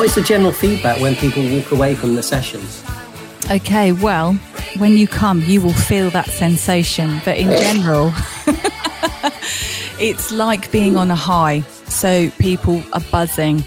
What 0.00 0.06
is 0.06 0.14
the 0.14 0.22
general 0.22 0.50
feedback 0.50 0.98
when 0.98 1.14
people 1.14 1.42
walk 1.50 1.72
away 1.72 1.94
from 1.94 2.14
the 2.14 2.22
sessions? 2.22 2.82
Okay, 3.50 3.92
well, 3.92 4.32
when 4.78 4.96
you 4.96 5.06
come, 5.06 5.42
you 5.42 5.60
will 5.60 5.74
feel 5.74 6.08
that 6.08 6.24
sensation. 6.30 7.20
But 7.22 7.36
in 7.36 7.48
general, 7.48 8.10
it's 10.00 10.32
like 10.32 10.72
being 10.72 10.96
on 10.96 11.10
a 11.10 11.14
high. 11.14 11.60
So 11.84 12.30
people 12.38 12.82
are 12.94 13.02
buzzing, 13.12 13.62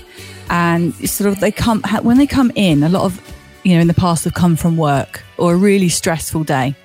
and 0.50 0.96
sort 1.08 1.32
of 1.32 1.39
they 1.39 1.52
come 1.52 1.84
when 2.02 2.17
they 2.17 2.26
come 2.26 2.52
in. 2.56 2.82
A 2.82 2.89
lot 2.89 3.04
of 3.04 3.22
you 3.62 3.76
know 3.76 3.82
in 3.82 3.88
the 3.88 3.93
past 3.93 4.24
have 4.24 4.34
come 4.34 4.56
from 4.56 4.76
work 4.76 5.22
or 5.38 5.54
a 5.54 5.56
really 5.56 5.88
stressful 5.88 6.46
day. 6.46 6.76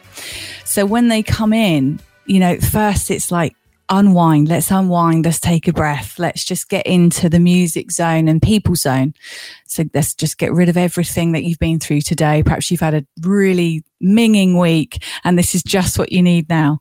So 0.66 0.84
when 0.84 1.08
they 1.08 1.22
come 1.22 1.54
in, 1.54 2.00
you 2.26 2.38
know, 2.38 2.58
first 2.58 3.10
it's 3.10 3.32
like 3.32 3.56
unwind. 3.90 4.48
Let's 4.48 4.70
unwind. 4.70 5.24
Let's 5.24 5.40
take 5.40 5.68
a 5.68 5.72
breath. 5.72 6.18
Let's 6.18 6.44
just 6.44 6.68
get 6.68 6.86
into 6.86 7.28
the 7.28 7.40
music 7.40 7.90
zone 7.90 8.28
and 8.28 8.42
people 8.42 8.76
zone. 8.76 9.14
So 9.66 9.84
let's 9.94 10.14
just 10.14 10.38
get 10.38 10.52
rid 10.52 10.68
of 10.68 10.76
everything 10.76 11.32
that 11.32 11.44
you've 11.44 11.58
been 11.58 11.78
through 11.78 12.02
today. 12.02 12.42
Perhaps 12.42 12.70
you've 12.70 12.80
had 12.80 12.94
a 12.94 13.06
really 13.22 13.84
minging 14.02 14.58
week 14.58 15.02
and 15.24 15.36
this 15.36 15.54
is 15.54 15.62
just 15.62 15.98
what 15.98 16.12
you 16.12 16.22
need 16.22 16.48
now. 16.48 16.80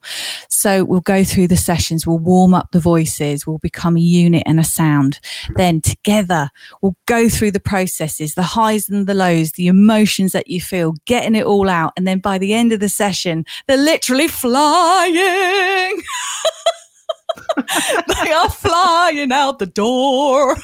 So 0.49 0.83
we'll 0.83 1.01
go 1.01 1.23
through 1.23 1.47
the 1.47 1.57
sessions. 1.57 2.05
We'll 2.05 2.19
warm 2.19 2.53
up 2.53 2.71
the 2.71 2.79
voices. 2.79 3.45
We'll 3.45 3.57
become 3.57 3.97
a 3.97 4.01
unit 4.01 4.43
and 4.45 4.59
a 4.59 4.63
sound. 4.63 5.19
Then 5.55 5.81
together 5.81 6.49
we'll 6.81 6.95
go 7.05 7.29
through 7.29 7.51
the 7.51 7.59
processes, 7.59 8.35
the 8.35 8.43
highs 8.43 8.89
and 8.89 9.07
the 9.07 9.13
lows, 9.13 9.53
the 9.53 9.67
emotions 9.67 10.31
that 10.31 10.47
you 10.47 10.61
feel, 10.61 10.93
getting 11.05 11.35
it 11.35 11.45
all 11.45 11.69
out. 11.69 11.93
And 11.97 12.07
then 12.07 12.19
by 12.19 12.37
the 12.37 12.53
end 12.53 12.71
of 12.71 12.79
the 12.79 12.89
session, 12.89 13.45
they're 13.67 13.77
literally 13.77 14.27
flying. 14.27 16.01
they 18.23 18.31
are 18.31 18.49
flying 18.49 19.31
out 19.31 19.59
the 19.59 19.65
door. 19.65 20.57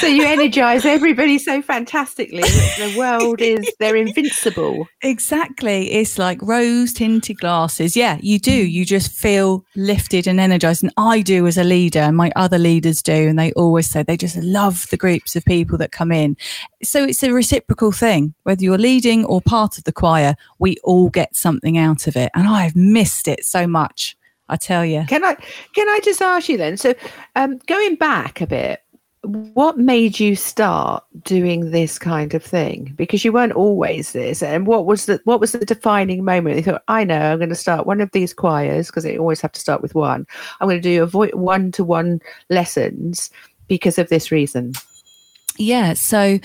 So 0.00 0.06
you 0.06 0.24
energize 0.24 0.84
everybody 0.84 1.38
so 1.38 1.62
fantastically 1.62 2.42
the 2.42 2.94
world 2.96 3.40
is 3.40 3.70
they're 3.78 3.96
invincible. 3.96 4.86
Exactly. 5.02 5.92
It's 5.92 6.18
like 6.18 6.40
rose 6.42 6.92
tinted 6.92 7.38
glasses. 7.38 7.96
Yeah 7.96 8.18
you 8.20 8.38
do. 8.38 8.52
You 8.52 8.84
just 8.84 9.12
feel 9.12 9.64
lifted 9.74 10.26
and 10.26 10.38
energized. 10.40 10.82
And 10.82 10.92
i 10.96 11.20
do 11.20 11.46
as 11.46 11.58
a 11.58 11.64
leader 11.64 12.00
and 12.00 12.16
my 12.16 12.32
other 12.36 12.58
leaders 12.58 13.02
do 13.02 13.12
and 13.12 13.38
they 13.38 13.52
always 13.52 13.88
say 13.88 14.02
they 14.02 14.16
just 14.16 14.36
love 14.36 14.86
the 14.90 14.96
groups 14.96 15.36
of 15.36 15.44
people 15.44 15.78
that 15.78 15.92
come 15.92 16.12
in. 16.12 16.36
So 16.82 17.04
it's 17.04 17.22
a 17.22 17.32
reciprocal 17.32 17.92
thing. 17.92 18.34
Whether 18.42 18.64
you're 18.64 18.78
leading 18.78 19.24
or 19.24 19.40
part 19.40 19.78
of 19.78 19.84
the 19.84 19.92
choir 19.92 20.34
we 20.58 20.76
all 20.84 21.10
get 21.10 21.36
something 21.36 21.78
out 21.78 22.06
of 22.06 22.16
it. 22.16 22.30
And 22.34 22.46
i've 22.48 22.76
missed 22.76 23.28
it 23.28 23.44
so 23.44 23.66
much 23.66 24.16
I 24.52 24.56
tell 24.56 24.84
you. 24.84 25.04
Can 25.08 25.24
I 25.24 25.34
can 25.74 25.88
I 25.88 26.00
just 26.04 26.20
ask 26.20 26.48
you 26.48 26.58
then? 26.58 26.76
So, 26.76 26.94
um, 27.36 27.58
going 27.66 27.96
back 27.96 28.42
a 28.42 28.46
bit, 28.46 28.80
what 29.22 29.78
made 29.78 30.20
you 30.20 30.36
start 30.36 31.04
doing 31.22 31.70
this 31.70 31.98
kind 31.98 32.34
of 32.34 32.44
thing? 32.44 32.92
Because 32.96 33.24
you 33.24 33.32
weren't 33.32 33.54
always 33.54 34.12
this. 34.12 34.42
And 34.42 34.66
what 34.66 34.84
was 34.84 35.06
the 35.06 35.20
what 35.24 35.40
was 35.40 35.52
the 35.52 35.64
defining 35.64 36.22
moment? 36.22 36.56
You 36.56 36.64
thought, 36.64 36.82
I 36.88 37.02
know, 37.04 37.32
I'm 37.32 37.38
going 37.38 37.48
to 37.48 37.54
start 37.54 37.86
one 37.86 38.02
of 38.02 38.10
these 38.12 38.34
choirs 38.34 38.88
because 38.88 39.04
they 39.04 39.16
always 39.16 39.40
have 39.40 39.52
to 39.52 39.60
start 39.60 39.80
with 39.80 39.94
one. 39.94 40.26
I'm 40.60 40.68
going 40.68 40.82
to 40.82 40.88
do 40.88 41.02
a 41.02 41.36
one 41.36 41.72
to 41.72 41.82
one 41.82 42.20
lessons 42.50 43.30
because 43.68 43.98
of 43.98 44.10
this 44.10 44.30
reason. 44.30 44.74
Yeah, 45.56 45.94
so 45.94 46.38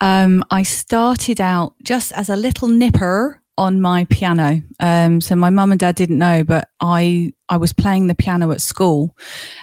um, 0.00 0.44
I 0.50 0.62
started 0.62 1.40
out 1.40 1.74
just 1.82 2.12
as 2.12 2.30
a 2.30 2.36
little 2.36 2.68
nipper 2.68 3.40
on 3.56 3.80
my 3.80 4.04
piano. 4.06 4.62
Um, 4.80 5.20
so 5.20 5.36
my 5.36 5.50
mum 5.50 5.70
and 5.70 5.78
dad 5.78 5.94
didn't 5.94 6.18
know, 6.18 6.44
but 6.44 6.68
I 6.80 7.32
I 7.48 7.56
was 7.56 7.72
playing 7.72 8.06
the 8.06 8.14
piano 8.14 8.50
at 8.50 8.60
school, 8.60 9.16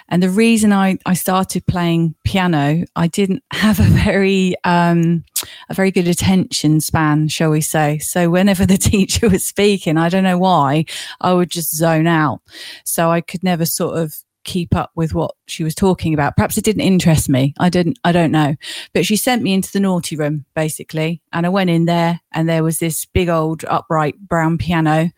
and 0.08 0.22
the 0.22 0.30
reason 0.30 0.72
I 0.72 0.98
I 1.04 1.14
started 1.14 1.66
playing 1.66 2.14
piano, 2.24 2.84
I 2.96 3.06
didn't 3.06 3.42
have 3.52 3.80
a 3.80 3.84
very 3.84 4.54
um, 4.64 5.24
a 5.68 5.74
very 5.74 5.90
good 5.90 6.08
attention 6.08 6.80
span, 6.80 7.28
shall 7.28 7.50
we 7.50 7.60
say? 7.60 7.98
So 7.98 8.30
whenever 8.30 8.64
the 8.72 8.78
teacher 8.78 9.28
was 9.28 9.46
speaking, 9.46 9.96
I 9.96 10.08
don't 10.08 10.24
know 10.24 10.38
why, 10.38 10.86
I 11.20 11.34
would 11.34 11.50
just 11.50 11.74
zone 11.76 12.06
out. 12.06 12.40
So 12.84 13.10
I 13.10 13.20
could 13.20 13.44
never 13.44 13.66
sort 13.66 13.98
of 13.98 14.14
keep 14.44 14.74
up 14.74 14.90
with 14.94 15.14
what 15.14 15.34
she 15.46 15.64
was 15.64 15.74
talking 15.74 16.14
about. 16.14 16.36
Perhaps 16.36 16.58
it 16.58 16.64
didn't 16.64 16.82
interest 16.82 17.28
me. 17.28 17.54
I 17.58 17.68
didn't, 17.68 17.98
I 18.04 18.12
don't 18.12 18.32
know. 18.32 18.56
But 18.92 19.06
she 19.06 19.16
sent 19.16 19.42
me 19.42 19.54
into 19.54 19.72
the 19.72 19.80
naughty 19.80 20.16
room, 20.16 20.44
basically. 20.54 21.22
And 21.32 21.46
I 21.46 21.48
went 21.48 21.70
in 21.70 21.84
there 21.84 22.20
and 22.32 22.48
there 22.48 22.64
was 22.64 22.78
this 22.78 23.04
big 23.04 23.28
old 23.28 23.64
upright 23.64 24.18
brown 24.18 24.58
piano. 24.58 25.10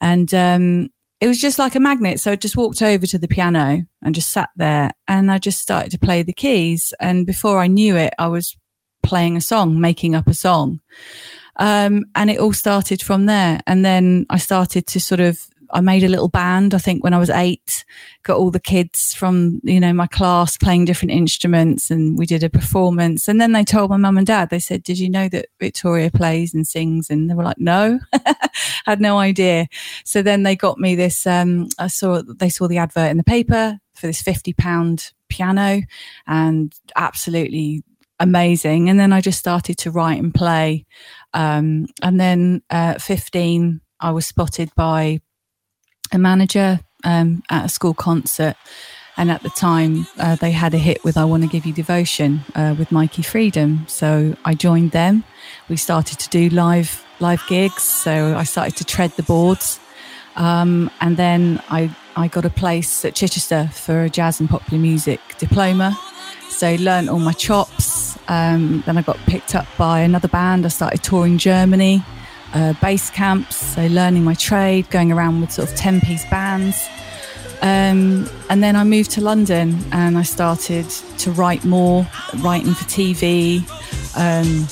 And 0.00 0.32
um, 0.34 0.90
it 1.20 1.28
was 1.28 1.40
just 1.40 1.58
like 1.58 1.74
a 1.74 1.80
magnet. 1.80 2.20
So 2.20 2.32
I 2.32 2.36
just 2.36 2.56
walked 2.56 2.82
over 2.82 3.06
to 3.06 3.18
the 3.18 3.28
piano 3.28 3.84
and 4.02 4.14
just 4.14 4.30
sat 4.30 4.50
there 4.56 4.92
and 5.06 5.30
I 5.30 5.38
just 5.38 5.60
started 5.60 5.90
to 5.92 5.98
play 5.98 6.22
the 6.22 6.32
keys. 6.32 6.94
And 7.00 7.26
before 7.26 7.58
I 7.58 7.66
knew 7.66 7.96
it, 7.96 8.14
I 8.18 8.28
was 8.28 8.56
playing 9.02 9.36
a 9.36 9.40
song, 9.40 9.80
making 9.80 10.14
up 10.14 10.28
a 10.28 10.34
song. 10.34 10.80
Um, 11.56 12.06
and 12.14 12.30
it 12.30 12.38
all 12.38 12.54
started 12.54 13.02
from 13.02 13.26
there. 13.26 13.60
And 13.66 13.84
then 13.84 14.24
I 14.30 14.38
started 14.38 14.86
to 14.88 15.00
sort 15.00 15.20
of 15.20 15.46
I 15.72 15.80
made 15.80 16.04
a 16.04 16.08
little 16.08 16.28
band, 16.28 16.74
I 16.74 16.78
think 16.78 17.04
when 17.04 17.14
I 17.14 17.18
was 17.18 17.30
eight, 17.30 17.84
got 18.22 18.36
all 18.36 18.50
the 18.50 18.60
kids 18.60 19.14
from, 19.14 19.60
you 19.62 19.80
know, 19.80 19.92
my 19.92 20.06
class 20.06 20.56
playing 20.56 20.84
different 20.84 21.12
instruments 21.12 21.90
and 21.90 22.18
we 22.18 22.26
did 22.26 22.42
a 22.42 22.50
performance. 22.50 23.28
And 23.28 23.40
then 23.40 23.52
they 23.52 23.64
told 23.64 23.90
my 23.90 23.96
mum 23.96 24.18
and 24.18 24.26
dad, 24.26 24.50
they 24.50 24.58
said, 24.58 24.82
Did 24.82 24.98
you 24.98 25.08
know 25.08 25.28
that 25.28 25.46
Victoria 25.58 26.10
plays 26.10 26.54
and 26.54 26.66
sings? 26.66 27.10
And 27.10 27.30
they 27.30 27.34
were 27.34 27.44
like, 27.44 27.58
No, 27.58 28.00
had 28.86 29.00
no 29.00 29.18
idea. 29.18 29.68
So 30.04 30.22
then 30.22 30.42
they 30.42 30.56
got 30.56 30.78
me 30.78 30.94
this, 30.94 31.26
um, 31.26 31.68
I 31.78 31.86
saw, 31.86 32.22
they 32.22 32.48
saw 32.48 32.68
the 32.68 32.78
advert 32.78 33.10
in 33.10 33.16
the 33.16 33.24
paper 33.24 33.78
for 33.94 34.06
this 34.06 34.22
50 34.22 34.52
pound 34.54 35.12
piano 35.28 35.82
and 36.26 36.74
absolutely 36.96 37.84
amazing. 38.18 38.88
And 38.88 39.00
then 39.00 39.12
I 39.12 39.20
just 39.20 39.38
started 39.38 39.78
to 39.78 39.90
write 39.90 40.20
and 40.20 40.34
play. 40.34 40.86
Um, 41.32 41.86
and 42.02 42.20
then 42.20 42.62
uh, 42.70 42.98
15, 42.98 43.80
I 44.00 44.10
was 44.10 44.26
spotted 44.26 44.70
by 44.76 45.20
a 46.12 46.18
manager 46.18 46.80
um, 47.04 47.42
at 47.50 47.64
a 47.64 47.68
school 47.68 47.94
concert. 47.94 48.56
And 49.16 49.30
at 49.30 49.42
the 49.42 49.50
time, 49.50 50.06
uh, 50.18 50.36
they 50.36 50.50
had 50.50 50.72
a 50.72 50.78
hit 50.78 51.04
with 51.04 51.18
I 51.18 51.24
Want 51.24 51.42
to 51.42 51.48
Give 51.48 51.66
You 51.66 51.72
Devotion 51.72 52.40
uh, 52.54 52.74
with 52.78 52.88
Mikee 52.88 53.24
Freedom. 53.24 53.84
So 53.86 54.34
I 54.44 54.54
joined 54.54 54.92
them. 54.92 55.24
We 55.68 55.76
started 55.76 56.18
to 56.20 56.28
do 56.30 56.48
live 56.48 57.04
live 57.18 57.42
gigs. 57.48 57.82
So 57.82 58.34
I 58.36 58.44
started 58.44 58.76
to 58.76 58.84
tread 58.84 59.10
the 59.12 59.22
boards. 59.22 59.78
Um, 60.36 60.90
and 61.02 61.16
then 61.18 61.62
I, 61.68 61.94
I 62.16 62.28
got 62.28 62.46
a 62.46 62.50
place 62.50 63.04
at 63.04 63.14
Chichester 63.14 63.68
for 63.72 64.04
a 64.04 64.08
jazz 64.08 64.40
and 64.40 64.48
popular 64.48 64.80
music 64.80 65.20
diploma. 65.38 65.98
So 66.48 66.74
learned 66.76 67.10
all 67.10 67.18
my 67.18 67.32
chops. 67.32 68.18
Um, 68.28 68.82
then 68.86 68.96
I 68.96 69.02
got 69.02 69.18
picked 69.26 69.54
up 69.54 69.66
by 69.76 70.00
another 70.00 70.28
band. 70.28 70.64
I 70.64 70.68
started 70.68 71.02
touring 71.02 71.36
Germany 71.36 72.02
uh, 72.52 72.74
base 72.80 73.10
camps, 73.10 73.56
so 73.56 73.86
learning 73.86 74.24
my 74.24 74.34
trade, 74.34 74.88
going 74.90 75.12
around 75.12 75.40
with 75.40 75.52
sort 75.52 75.70
of 75.70 75.76
10 75.76 76.00
piece 76.00 76.28
bands. 76.30 76.88
Um, 77.62 78.28
and 78.48 78.62
then 78.62 78.74
I 78.74 78.84
moved 78.84 79.10
to 79.12 79.20
London 79.20 79.78
and 79.92 80.16
I 80.16 80.22
started 80.22 80.88
to 81.18 81.30
write 81.30 81.64
more, 81.64 82.06
writing 82.38 82.72
for 82.72 82.84
TV. 82.84 83.60
Um, 84.16 84.66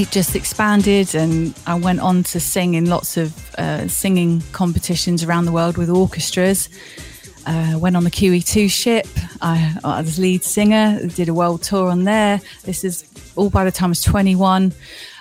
it 0.00 0.10
just 0.10 0.36
expanded 0.36 1.14
and 1.14 1.54
I 1.66 1.74
went 1.74 2.00
on 2.00 2.22
to 2.24 2.40
sing 2.40 2.74
in 2.74 2.86
lots 2.86 3.16
of 3.16 3.54
uh, 3.56 3.88
singing 3.88 4.42
competitions 4.52 5.24
around 5.24 5.46
the 5.46 5.52
world 5.52 5.76
with 5.76 5.90
orchestras. 5.90 6.68
Uh, 7.46 7.76
went 7.78 7.96
on 7.96 8.04
the 8.04 8.10
QE2 8.10 8.70
ship. 8.70 9.08
I, 9.40 9.76
I, 9.82 10.02
was 10.02 10.18
lead 10.18 10.44
singer, 10.44 11.00
did 11.08 11.28
a 11.28 11.34
world 11.34 11.62
tour 11.62 11.90
on 11.90 12.04
there. 12.04 12.40
This 12.64 12.84
is 12.84 13.02
all 13.40 13.48
by 13.48 13.64
the 13.64 13.72
time 13.72 13.88
I 13.88 13.92
was 13.92 14.02
21 14.02 14.72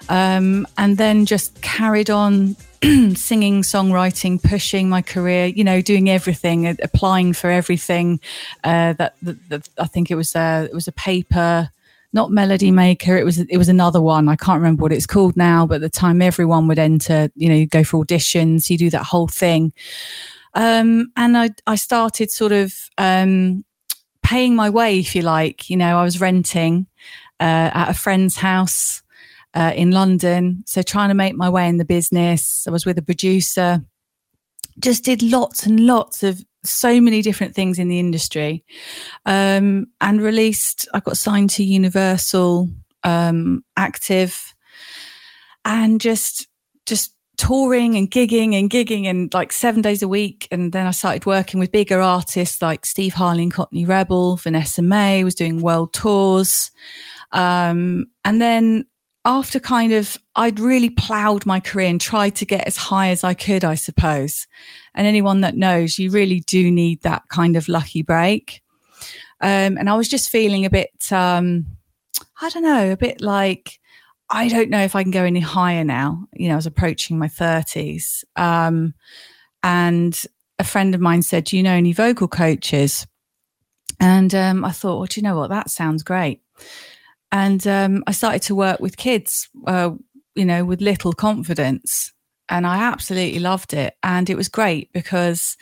um, 0.09 0.67
and 0.77 0.97
then 0.97 1.25
just 1.25 1.61
carried 1.61 2.09
on 2.09 2.57
singing, 3.15 3.61
songwriting, 3.61 4.43
pushing 4.43 4.89
my 4.89 5.01
career, 5.01 5.45
you 5.45 5.63
know, 5.63 5.81
doing 5.81 6.09
everything, 6.09 6.67
applying 6.83 7.31
for 7.31 7.49
everything. 7.49 8.19
Uh, 8.63 8.93
that, 8.93 9.15
that, 9.21 9.49
that, 9.49 9.69
I 9.77 9.85
think 9.85 10.11
it 10.11 10.15
was 10.15 10.35
a, 10.35 10.67
it 10.69 10.73
was 10.73 10.89
a 10.89 10.91
paper, 10.91 11.69
not 12.11 12.29
Melody 12.29 12.71
Maker. 12.71 13.17
It 13.17 13.23
was 13.23 13.39
it 13.39 13.57
was 13.57 13.69
another 13.69 14.01
one. 14.01 14.27
I 14.27 14.35
can't 14.35 14.59
remember 14.59 14.81
what 14.81 14.91
it's 14.91 15.05
called 15.05 15.37
now, 15.37 15.65
but 15.65 15.75
at 15.75 15.81
the 15.81 15.89
time 15.89 16.21
everyone 16.21 16.67
would 16.67 16.79
enter, 16.79 17.29
you 17.35 17.47
know, 17.47 17.65
go 17.65 17.85
for 17.85 18.03
auditions. 18.03 18.69
You 18.69 18.77
do 18.77 18.89
that 18.89 19.03
whole 19.03 19.27
thing, 19.27 19.71
um, 20.55 21.11
and 21.15 21.37
I 21.37 21.51
I 21.67 21.75
started 21.75 22.31
sort 22.31 22.51
of 22.51 22.73
um, 22.97 23.63
paying 24.23 24.55
my 24.55 24.69
way, 24.69 24.99
if 24.99 25.15
you 25.15 25.21
like. 25.21 25.69
You 25.69 25.77
know, 25.77 25.99
I 25.99 26.03
was 26.03 26.19
renting 26.19 26.87
uh, 27.39 27.71
at 27.73 27.89
a 27.89 27.93
friend's 27.93 28.37
house 28.37 29.01
uh, 29.53 29.73
in 29.75 29.91
London. 29.91 30.63
So 30.65 30.81
trying 30.81 31.09
to 31.09 31.15
make 31.15 31.35
my 31.35 31.49
way 31.49 31.67
in 31.67 31.77
the 31.77 31.85
business. 31.85 32.65
I 32.67 32.71
was 32.71 32.85
with 32.85 32.97
a 32.97 33.01
producer, 33.03 33.81
just 34.79 35.03
did 35.03 35.21
lots 35.21 35.65
and 35.65 35.79
lots 35.79 36.23
of 36.23 36.43
so 36.63 36.99
many 36.99 37.21
different 37.21 37.55
things 37.55 37.79
in 37.79 37.87
the 37.87 37.99
industry 37.99 38.63
um, 39.25 39.87
and 40.01 40.21
released, 40.21 40.87
I 40.93 40.99
got 40.99 41.17
signed 41.17 41.49
to 41.51 41.63
Universal 41.63 42.69
um, 43.03 43.63
Active 43.77 44.53
and 45.63 46.01
just, 46.01 46.47
just 46.85 47.13
touring 47.37 47.95
and 47.95 48.11
gigging 48.11 48.53
and 48.53 48.69
gigging 48.69 49.05
and 49.05 49.33
like 49.33 49.53
seven 49.53 49.81
days 49.81 50.03
a 50.03 50.07
week. 50.07 50.47
And 50.51 50.73
then 50.73 50.85
I 50.85 50.91
started 50.91 51.25
working 51.25 51.59
with 51.59 51.71
bigger 51.71 52.01
artists 52.01 52.61
like 52.61 52.85
Steve 52.85 53.13
Harley 53.13 53.43
and 53.43 53.53
Cockney 53.53 53.85
Rebel, 53.85 54.35
Vanessa 54.35 54.81
Mae 54.81 55.23
was 55.23 55.35
doing 55.35 55.61
world 55.61 55.93
tours. 55.93 56.71
Um, 57.31 58.07
and 58.25 58.41
then 58.41 58.85
after 59.25 59.59
kind 59.59 59.93
of 59.93 60.17
I'd 60.35 60.59
really 60.59 60.89
ploughed 60.89 61.45
my 61.45 61.59
career 61.59 61.87
and 61.87 61.99
tried 61.99 62.35
to 62.37 62.45
get 62.45 62.65
as 62.65 62.77
high 62.77 63.09
as 63.09 63.23
I 63.23 63.33
could, 63.33 63.63
I 63.63 63.75
suppose. 63.75 64.47
And 64.95 65.05
anyone 65.05 65.41
that 65.41 65.57
knows, 65.57 65.99
you 65.99 66.11
really 66.11 66.39
do 66.41 66.71
need 66.71 67.01
that 67.01 67.23
kind 67.29 67.55
of 67.55 67.67
lucky 67.67 68.01
break. 68.01 68.61
Um, 69.41 69.77
and 69.77 69.89
I 69.89 69.95
was 69.95 70.07
just 70.07 70.29
feeling 70.29 70.65
a 70.65 70.69
bit, 70.69 71.11
um, 71.11 71.65
I 72.41 72.49
don't 72.49 72.63
know, 72.63 72.91
a 72.91 72.97
bit 72.97 73.21
like 73.21 73.79
I 74.31 74.47
don't 74.47 74.69
know 74.69 74.83
if 74.83 74.95
I 74.95 75.01
can 75.03 75.11
go 75.11 75.23
any 75.23 75.39
higher 75.39 75.83
now. 75.83 76.27
You 76.33 76.49
know, 76.49 76.53
I 76.53 76.57
was 76.57 76.67
approaching 76.67 77.17
my 77.17 77.27
thirties, 77.27 78.23
um, 78.35 78.93
and 79.63 80.21
a 80.59 80.63
friend 80.63 80.93
of 80.93 81.01
mine 81.01 81.23
said, 81.23 81.45
"Do 81.45 81.57
you 81.57 81.63
know 81.63 81.73
any 81.73 81.93
vocal 81.93 82.27
coaches?" 82.27 83.07
And 83.99 84.33
um, 84.35 84.63
I 84.63 84.71
thought, 84.71 84.97
well, 84.97 85.07
do 85.07 85.19
you 85.19 85.23
know 85.23 85.35
what? 85.35 85.49
That 85.49 85.69
sounds 85.69 86.03
great 86.03 86.41
and 87.31 87.65
um, 87.67 88.03
I 88.07 88.11
started 88.11 88.41
to 88.43 88.55
work 88.55 88.79
with 88.79 88.97
kids, 88.97 89.49
uh, 89.67 89.91
you 90.35 90.45
know, 90.45 90.65
with 90.65 90.81
little 90.81 91.13
confidence, 91.13 92.11
and 92.47 92.65
I 92.65 92.77
absolutely 92.77 93.39
loved 93.39 93.73
it. 93.73 93.95
And 94.01 94.29
it 94.29 94.35
was 94.35 94.49
great 94.49 94.91
because, 94.93 95.55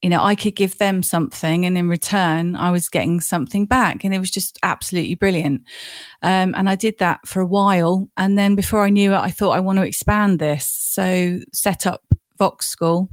you 0.00 0.10
know, 0.10 0.22
I 0.22 0.34
could 0.34 0.56
give 0.56 0.78
them 0.78 1.02
something, 1.02 1.64
and 1.64 1.78
in 1.78 1.88
return, 1.88 2.56
I 2.56 2.70
was 2.70 2.88
getting 2.88 3.20
something 3.20 3.66
back, 3.66 4.04
and 4.04 4.14
it 4.14 4.18
was 4.18 4.30
just 4.30 4.58
absolutely 4.62 5.14
brilliant. 5.14 5.62
Um, 6.22 6.54
and 6.56 6.68
I 6.68 6.74
did 6.74 6.98
that 6.98 7.26
for 7.26 7.40
a 7.40 7.46
while, 7.46 8.08
and 8.16 8.36
then 8.36 8.54
before 8.54 8.84
I 8.84 8.90
knew 8.90 9.12
it, 9.12 9.18
I 9.18 9.30
thought 9.30 9.56
I 9.56 9.60
want 9.60 9.78
to 9.78 9.86
expand 9.86 10.38
this, 10.38 10.66
so 10.66 11.38
set 11.52 11.86
up 11.86 12.02
Vox 12.38 12.66
School, 12.66 13.10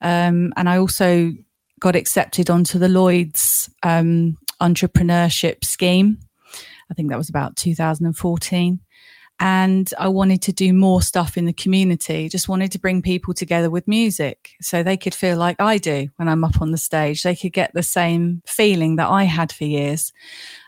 um, 0.00 0.52
and 0.56 0.68
I 0.68 0.78
also 0.78 1.32
got 1.78 1.94
accepted 1.94 2.48
onto 2.48 2.78
the 2.78 2.88
Lloyd's 2.88 3.68
um, 3.82 4.38
entrepreneurship 4.62 5.62
scheme 5.62 6.18
I 6.90 6.94
think 6.94 7.10
that 7.10 7.18
was 7.18 7.28
about 7.28 7.56
2014 7.56 8.80
and 9.38 9.92
I 9.98 10.08
wanted 10.08 10.40
to 10.42 10.52
do 10.52 10.72
more 10.72 11.02
stuff 11.02 11.36
in 11.36 11.44
the 11.44 11.52
community. 11.52 12.28
Just 12.28 12.48
wanted 12.48 12.72
to 12.72 12.78
bring 12.78 13.02
people 13.02 13.34
together 13.34 13.68
with 13.68 13.86
music 13.86 14.52
so 14.62 14.82
they 14.82 14.96
could 14.96 15.14
feel 15.14 15.36
like 15.36 15.60
I 15.60 15.76
do 15.76 16.08
when 16.16 16.28
I'm 16.28 16.42
up 16.42 16.62
on 16.62 16.70
the 16.70 16.78
stage. 16.78 17.22
They 17.22 17.36
could 17.36 17.52
get 17.52 17.72
the 17.74 17.82
same 17.82 18.42
feeling 18.46 18.96
that 18.96 19.10
I 19.10 19.24
had 19.24 19.52
for 19.52 19.64
years. 19.64 20.12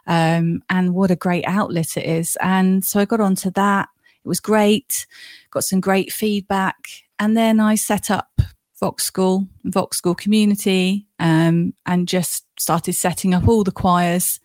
Um, 0.06 0.62
and 0.68 0.94
what 0.94 1.10
a 1.10 1.16
great 1.16 1.44
outlet 1.46 1.96
it 1.96 2.04
is. 2.04 2.36
And 2.42 2.84
so 2.84 3.00
I 3.00 3.06
got 3.06 3.20
onto 3.20 3.50
that. 3.52 3.88
It 4.22 4.28
was 4.28 4.40
great, 4.40 5.06
got 5.50 5.64
some 5.64 5.80
great 5.80 6.12
feedback. 6.12 6.76
And 7.18 7.36
then 7.36 7.60
I 7.60 7.74
set 7.74 8.10
up 8.10 8.42
Vox 8.78 9.04
School, 9.04 9.48
Vox 9.64 9.96
School 9.96 10.14
community, 10.14 11.06
um, 11.18 11.72
and 11.86 12.06
just 12.06 12.44
started 12.58 12.94
setting 12.94 13.34
up 13.34 13.48
all 13.48 13.64
the 13.64 13.72
choirs. 13.72 14.40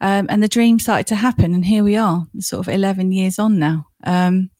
Um, 0.00 0.26
and 0.28 0.42
the 0.42 0.48
dream 0.48 0.78
started 0.78 1.06
to 1.08 1.16
happen. 1.16 1.54
And 1.54 1.64
here 1.64 1.82
we 1.84 1.96
are, 1.96 2.26
sort 2.38 2.66
of 2.66 2.72
11 2.72 3.12
years 3.12 3.38
on 3.38 3.58
now. 3.58 3.86
Um, 4.04 4.50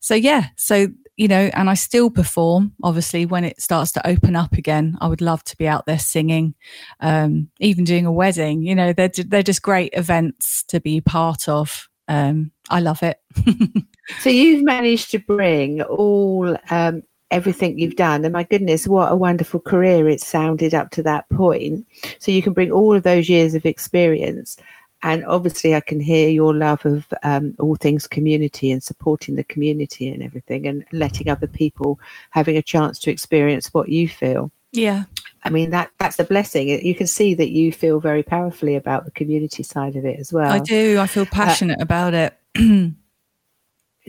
so, 0.00 0.14
yeah, 0.14 0.46
so, 0.56 0.88
you 1.16 1.26
know, 1.26 1.50
and 1.52 1.68
I 1.68 1.74
still 1.74 2.10
perform, 2.10 2.72
obviously, 2.82 3.26
when 3.26 3.44
it 3.44 3.60
starts 3.60 3.90
to 3.92 4.06
open 4.06 4.36
up 4.36 4.52
again. 4.52 4.96
I 5.00 5.08
would 5.08 5.20
love 5.20 5.42
to 5.44 5.56
be 5.56 5.66
out 5.66 5.86
there 5.86 5.98
singing, 5.98 6.54
um, 7.00 7.50
even 7.58 7.84
doing 7.84 8.06
a 8.06 8.12
wedding. 8.12 8.62
You 8.62 8.76
know, 8.76 8.92
they're, 8.92 9.08
they're 9.08 9.42
just 9.42 9.62
great 9.62 9.92
events 9.94 10.62
to 10.68 10.80
be 10.80 11.00
part 11.00 11.48
of. 11.48 11.88
Um, 12.06 12.52
I 12.70 12.80
love 12.80 13.02
it. 13.02 13.18
so 14.20 14.30
you've 14.30 14.64
managed 14.64 15.10
to 15.10 15.18
bring 15.18 15.82
all 15.82 16.56
um, 16.70 17.02
everything 17.30 17.78
you've 17.78 17.96
done. 17.96 18.24
And 18.24 18.32
my 18.32 18.44
goodness, 18.44 18.86
what 18.86 19.12
a 19.12 19.16
wonderful 19.16 19.60
career 19.60 20.08
it 20.08 20.20
sounded 20.20 20.74
up 20.74 20.90
to 20.92 21.02
that 21.02 21.28
point. 21.30 21.86
So 22.18 22.32
you 22.32 22.42
can 22.42 22.52
bring 22.52 22.70
all 22.70 22.94
of 22.94 23.02
those 23.02 23.28
years 23.28 23.54
of 23.54 23.66
experience. 23.66 24.56
And 25.02 25.24
obviously, 25.26 25.76
I 25.76 25.80
can 25.80 26.00
hear 26.00 26.28
your 26.28 26.52
love 26.52 26.84
of 26.84 27.06
um, 27.22 27.54
all 27.60 27.76
things 27.76 28.08
community 28.08 28.72
and 28.72 28.82
supporting 28.82 29.36
the 29.36 29.44
community 29.44 30.08
and 30.08 30.24
everything, 30.24 30.66
and 30.66 30.84
letting 30.90 31.28
other 31.28 31.46
people 31.46 32.00
having 32.30 32.56
a 32.56 32.62
chance 32.62 32.98
to 33.00 33.10
experience 33.10 33.72
what 33.72 33.88
you 33.88 34.08
feel. 34.08 34.50
Yeah. 34.72 35.04
I 35.44 35.50
mean 35.50 35.70
that 35.70 35.90
that's 35.98 36.18
a 36.18 36.24
blessing. 36.24 36.68
You 36.68 36.94
can 36.94 37.06
see 37.06 37.34
that 37.34 37.50
you 37.50 37.72
feel 37.72 38.00
very 38.00 38.24
powerfully 38.24 38.74
about 38.74 39.04
the 39.04 39.10
community 39.12 39.62
side 39.62 39.96
of 39.96 40.04
it 40.04 40.18
as 40.18 40.32
well. 40.32 40.50
I 40.50 40.58
do. 40.58 40.98
I 40.98 41.06
feel 41.06 41.22
uh, 41.22 41.26
passionate 41.30 41.80
uh, 41.80 41.84
about 41.84 42.14
it. 42.14 42.36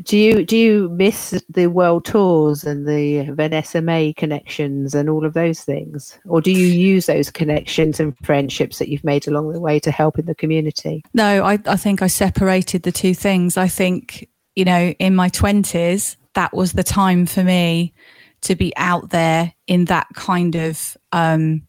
do 0.04 0.18
you 0.18 0.46
do 0.46 0.58
you 0.58 0.90
miss 0.90 1.42
the 1.50 1.68
world 1.68 2.06
tours 2.06 2.64
and 2.64 2.88
the 2.88 3.30
Vanessa 3.32 3.82
Mae 3.82 4.14
connections 4.14 4.96
and 4.96 5.10
all 5.10 5.26
of 5.26 5.34
those 5.34 5.62
things, 5.62 6.18
or 6.26 6.42
do 6.42 6.52
you 6.52 6.66
use 6.66 7.06
those 7.06 7.30
connections 7.30 8.00
and 8.00 8.16
friendships 8.24 8.80
that 8.80 8.90
you've 8.90 9.04
made 9.04 9.28
along 9.28 9.52
the 9.52 9.60
way 9.60 9.80
to 9.80 9.92
help 9.92 10.20
in 10.20 10.26
the 10.26 10.36
community? 10.36 11.04
No, 11.14 11.44
I, 11.44 11.60
I 11.66 11.76
think 11.76 12.02
I 12.02 12.08
separated 12.08 12.84
the 12.84 12.92
two 12.92 13.14
things. 13.14 13.58
I 13.58 13.68
think 13.68 14.30
you 14.56 14.66
know, 14.66 14.94
in 15.00 15.16
my 15.16 15.30
twenties, 15.30 16.18
that 16.36 16.54
was 16.54 16.74
the 16.74 16.84
time 16.84 17.26
for 17.26 17.44
me 17.44 17.94
to 18.42 18.56
be 18.56 18.74
out 18.78 19.10
there 19.10 19.54
in 19.68 19.86
that 19.86 20.08
kind 20.14 20.56
of 20.56 20.98
um, 21.12 21.64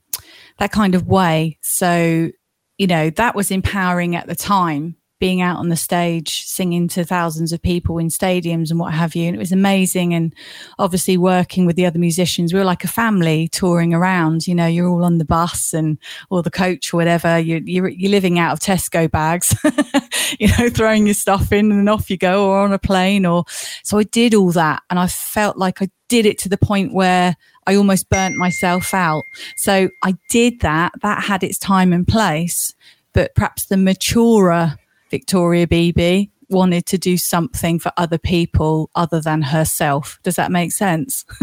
that 0.58 0.72
kind 0.72 0.94
of 0.94 1.06
way. 1.06 1.58
So 1.62 2.30
you 2.78 2.86
know, 2.86 3.10
that 3.10 3.34
was 3.34 3.50
empowering 3.50 4.16
at 4.16 4.26
the 4.26 4.34
time 4.34 4.96
being 5.20 5.42
out 5.42 5.58
on 5.58 5.68
the 5.68 5.76
stage 5.76 6.46
singing 6.46 6.88
to 6.88 7.04
thousands 7.04 7.52
of 7.52 7.62
people 7.62 7.98
in 7.98 8.08
stadiums 8.08 8.70
and 8.70 8.80
what 8.80 8.92
have 8.92 9.14
you. 9.14 9.26
And 9.26 9.36
it 9.36 9.38
was 9.38 9.52
amazing. 9.52 10.14
And 10.14 10.34
obviously 10.78 11.16
working 11.16 11.66
with 11.66 11.76
the 11.76 11.86
other 11.86 11.98
musicians, 11.98 12.52
we 12.52 12.58
were 12.58 12.64
like 12.64 12.82
a 12.82 12.88
family 12.88 13.46
touring 13.48 13.94
around. 13.94 14.48
You 14.48 14.54
know, 14.54 14.66
you're 14.66 14.88
all 14.88 15.04
on 15.04 15.18
the 15.18 15.24
bus 15.24 15.72
and 15.74 15.98
or 16.30 16.42
the 16.42 16.50
coach 16.50 16.92
or 16.92 16.96
whatever. 16.96 17.38
You're 17.38 17.60
you're, 17.60 17.88
you're 17.88 18.10
living 18.10 18.38
out 18.38 18.54
of 18.54 18.60
Tesco 18.60 19.08
bags, 19.10 19.54
you 20.40 20.48
know, 20.58 20.70
throwing 20.70 21.06
your 21.06 21.14
stuff 21.14 21.52
in 21.52 21.70
and 21.70 21.88
off 21.88 22.10
you 22.10 22.16
go, 22.16 22.48
or 22.48 22.60
on 22.60 22.72
a 22.72 22.78
plane. 22.78 23.26
Or 23.26 23.44
so 23.84 23.98
I 23.98 24.04
did 24.04 24.34
all 24.34 24.52
that, 24.52 24.82
and 24.88 24.98
I 24.98 25.06
felt 25.06 25.58
like 25.58 25.82
I 25.82 25.90
did 26.08 26.26
it 26.26 26.38
to 26.38 26.48
the 26.48 26.58
point 26.58 26.94
where 26.94 27.36
I 27.66 27.76
almost 27.76 28.08
burnt 28.08 28.36
myself 28.36 28.94
out. 28.94 29.22
So 29.56 29.90
I 30.02 30.16
did 30.30 30.60
that. 30.60 30.92
That 31.02 31.22
had 31.22 31.44
its 31.44 31.58
time 31.58 31.92
and 31.92 32.08
place. 32.08 32.74
But 33.12 33.34
perhaps 33.34 33.66
the 33.66 33.76
maturer 33.76 34.78
Victoria 35.10 35.66
Beebe 35.66 36.26
wanted 36.48 36.86
to 36.86 36.98
do 36.98 37.16
something 37.16 37.78
for 37.78 37.92
other 37.96 38.18
people 38.18 38.90
other 38.94 39.20
than 39.20 39.42
herself. 39.42 40.18
Does 40.22 40.36
that 40.36 40.50
make 40.50 40.72
sense? 40.72 41.24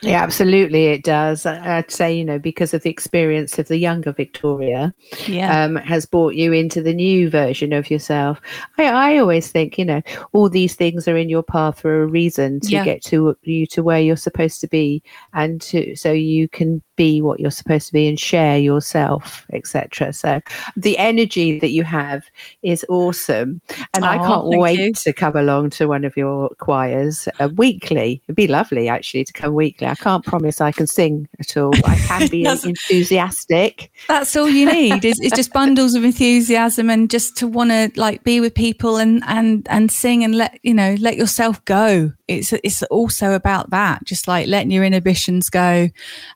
Yeah, 0.00 0.22
absolutely, 0.22 0.86
it 0.86 1.02
does. 1.02 1.44
I'd 1.44 1.90
say, 1.90 2.14
you 2.14 2.24
know, 2.24 2.38
because 2.38 2.72
of 2.72 2.82
the 2.82 2.90
experience 2.90 3.58
of 3.58 3.68
the 3.68 3.78
younger 3.78 4.12
Victoria, 4.12 4.94
yeah, 5.26 5.64
um, 5.64 5.76
has 5.76 6.06
brought 6.06 6.34
you 6.34 6.52
into 6.52 6.82
the 6.82 6.94
new 6.94 7.28
version 7.28 7.72
of 7.72 7.90
yourself. 7.90 8.40
I, 8.78 8.86
I 8.86 9.18
always 9.18 9.50
think, 9.50 9.76
you 9.78 9.84
know, 9.84 10.02
all 10.32 10.48
these 10.48 10.74
things 10.74 11.08
are 11.08 11.16
in 11.16 11.28
your 11.28 11.42
path 11.42 11.80
for 11.80 12.02
a 12.02 12.06
reason 12.06 12.60
to 12.60 12.70
yeah. 12.70 12.84
get 12.84 13.02
to 13.06 13.36
you 13.42 13.66
to 13.68 13.82
where 13.82 14.00
you're 14.00 14.16
supposed 14.16 14.60
to 14.60 14.68
be, 14.68 15.02
and 15.32 15.60
to 15.62 15.96
so 15.96 16.12
you 16.12 16.48
can 16.48 16.82
be 16.98 17.22
what 17.22 17.40
you're 17.40 17.50
supposed 17.50 17.86
to 17.86 17.92
be 17.94 18.06
and 18.06 18.20
share 18.20 18.58
yourself, 18.58 19.46
etc. 19.54 20.12
So 20.12 20.42
the 20.76 20.98
energy 20.98 21.58
that 21.60 21.70
you 21.70 21.84
have 21.84 22.24
is 22.62 22.84
awesome, 22.90 23.62
and 23.94 24.04
oh, 24.04 24.08
I 24.08 24.18
can't 24.18 24.48
wait 24.48 24.78
you. 24.78 24.92
to 24.92 25.12
come 25.14 25.36
along 25.36 25.70
to 25.70 25.86
one 25.86 26.04
of 26.04 26.16
your 26.16 26.50
choirs 26.58 27.28
uh, 27.40 27.48
weekly. 27.56 28.20
It'd 28.26 28.36
be 28.36 28.48
lovely 28.48 28.88
actually 28.88 29.24
to 29.24 29.32
come 29.32 29.54
weekly. 29.54 29.86
I 29.86 29.94
can't 29.94 30.24
promise 30.24 30.60
I 30.60 30.72
can 30.72 30.86
sing 30.86 31.28
at 31.38 31.56
all. 31.56 31.72
I 31.86 31.96
can 31.96 32.28
be 32.28 32.44
enthusiastic. 32.64 33.90
That's 34.08 34.36
all 34.36 34.48
you 34.48 34.70
need 34.70 35.04
is, 35.04 35.20
is 35.20 35.32
just 35.32 35.52
bundles 35.52 35.94
of 35.94 36.04
enthusiasm 36.04 36.90
and 36.90 37.08
just 37.08 37.36
to 37.38 37.46
want 37.46 37.70
to 37.70 37.90
like 37.94 38.24
be 38.24 38.40
with 38.40 38.54
people 38.54 38.96
and 38.96 39.22
and 39.26 39.66
and 39.70 39.90
sing 39.90 40.24
and 40.24 40.34
let 40.34 40.58
you 40.62 40.74
know 40.74 40.96
let 40.98 41.16
yourself 41.16 41.64
go. 41.64 42.12
It's 42.26 42.52
it's 42.52 42.82
also 42.84 43.32
about 43.32 43.70
that, 43.70 44.04
just 44.04 44.26
like 44.26 44.48
letting 44.48 44.72
your 44.72 44.84
inhibitions 44.84 45.48
go 45.48 45.88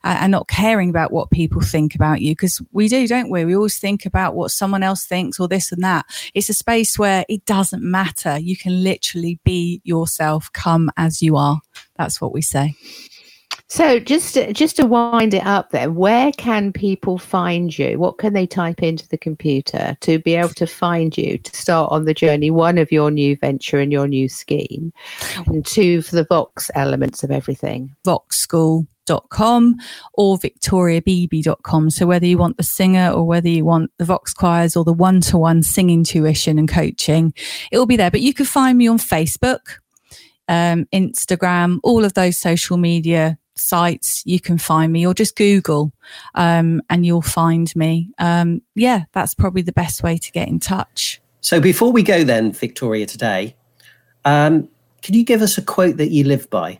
uh, 0.03 0.17
and 0.21 0.31
not 0.31 0.47
caring 0.53 0.89
about 0.89 1.11
what 1.11 1.31
people 1.31 1.61
think 1.61 1.95
about 1.95 2.21
you 2.21 2.33
because 2.33 2.61
we 2.71 2.87
do, 2.87 3.07
don't 3.07 3.31
we? 3.31 3.43
We 3.43 3.55
always 3.55 3.79
think 3.79 4.05
about 4.05 4.35
what 4.35 4.51
someone 4.51 4.83
else 4.83 5.03
thinks 5.03 5.39
or 5.39 5.47
this 5.47 5.71
and 5.71 5.83
that. 5.83 6.05
It's 6.35 6.49
a 6.49 6.53
space 6.53 6.99
where 6.99 7.25
it 7.27 7.43
doesn't 7.45 7.81
matter. 7.81 8.37
You 8.37 8.55
can 8.55 8.83
literally 8.83 9.39
be 9.43 9.81
yourself, 9.83 10.51
come 10.53 10.91
as 10.95 11.23
you 11.23 11.37
are. 11.37 11.59
That's 11.95 12.21
what 12.21 12.33
we 12.33 12.43
say. 12.43 12.75
So 13.67 13.99
just 13.99 14.35
to, 14.35 14.53
just 14.53 14.75
to 14.75 14.85
wind 14.85 15.33
it 15.33 15.43
up 15.43 15.71
then, 15.71 15.95
where 15.95 16.31
can 16.33 16.71
people 16.71 17.17
find 17.17 17.75
you? 17.75 17.97
What 17.97 18.19
can 18.19 18.33
they 18.33 18.45
type 18.45 18.83
into 18.83 19.07
the 19.07 19.17
computer 19.17 19.97
to 20.01 20.19
be 20.19 20.35
able 20.35 20.49
to 20.49 20.67
find 20.67 21.17
you 21.17 21.39
to 21.39 21.55
start 21.55 21.91
on 21.91 22.05
the 22.05 22.13
journey? 22.13 22.51
One 22.51 22.77
of 22.77 22.91
your 22.91 23.09
new 23.09 23.35
venture 23.37 23.79
and 23.79 23.91
your 23.91 24.07
new 24.07 24.29
scheme, 24.29 24.93
and 25.47 25.65
two 25.65 26.03
for 26.03 26.15
the 26.15 26.25
Vox 26.25 26.69
elements 26.75 27.23
of 27.23 27.31
everything. 27.31 27.95
VoxSchool.com 29.05 29.75
or 30.13 30.37
victoriabeebe.com. 30.37 31.89
So 31.89 32.05
whether 32.05 32.25
you 32.25 32.37
want 32.37 32.57
the 32.57 32.63
singer 32.63 33.11
or 33.11 33.23
whether 33.23 33.49
you 33.49 33.65
want 33.65 33.91
the 33.97 34.05
Vox 34.05 34.33
choirs 34.33 34.75
or 34.75 34.83
the 34.83 34.93
one-to-one 34.93 35.63
singing 35.63 36.03
tuition 36.03 36.59
and 36.59 36.69
coaching, 36.69 37.33
it 37.71 37.77
will 37.77 37.85
be 37.85 37.97
there. 37.97 38.11
But 38.11 38.21
you 38.21 38.33
can 38.33 38.45
find 38.45 38.77
me 38.77 38.87
on 38.87 38.97
Facebook, 38.97 39.77
um, 40.47 40.85
Instagram, 40.93 41.79
all 41.83 42.03
of 42.05 42.13
those 42.13 42.37
social 42.37 42.77
media 42.77 43.37
sites 43.55 44.23
you 44.25 44.39
can 44.39 44.57
find 44.57 44.91
me 44.91 45.05
or 45.05 45.13
just 45.13 45.35
google 45.35 45.93
um, 46.33 46.81
and 46.89 47.05
you'll 47.05 47.21
find 47.21 47.73
me 47.75 48.09
um, 48.17 48.59
yeah 48.73 49.03
that's 49.11 49.35
probably 49.35 49.61
the 49.61 49.71
best 49.71 50.01
way 50.01 50.17
to 50.17 50.31
get 50.31 50.47
in 50.47 50.59
touch 50.59 51.21
so 51.39 51.61
before 51.61 51.91
we 51.91 52.01
go 52.01 52.23
then 52.23 52.51
victoria 52.51 53.05
today 53.05 53.55
um, 54.25 54.67
can 55.03 55.13
you 55.13 55.23
give 55.23 55.43
us 55.43 55.55
a 55.55 55.61
quote 55.61 55.97
that 55.97 56.09
you 56.09 56.23
live 56.23 56.49
by 56.49 56.79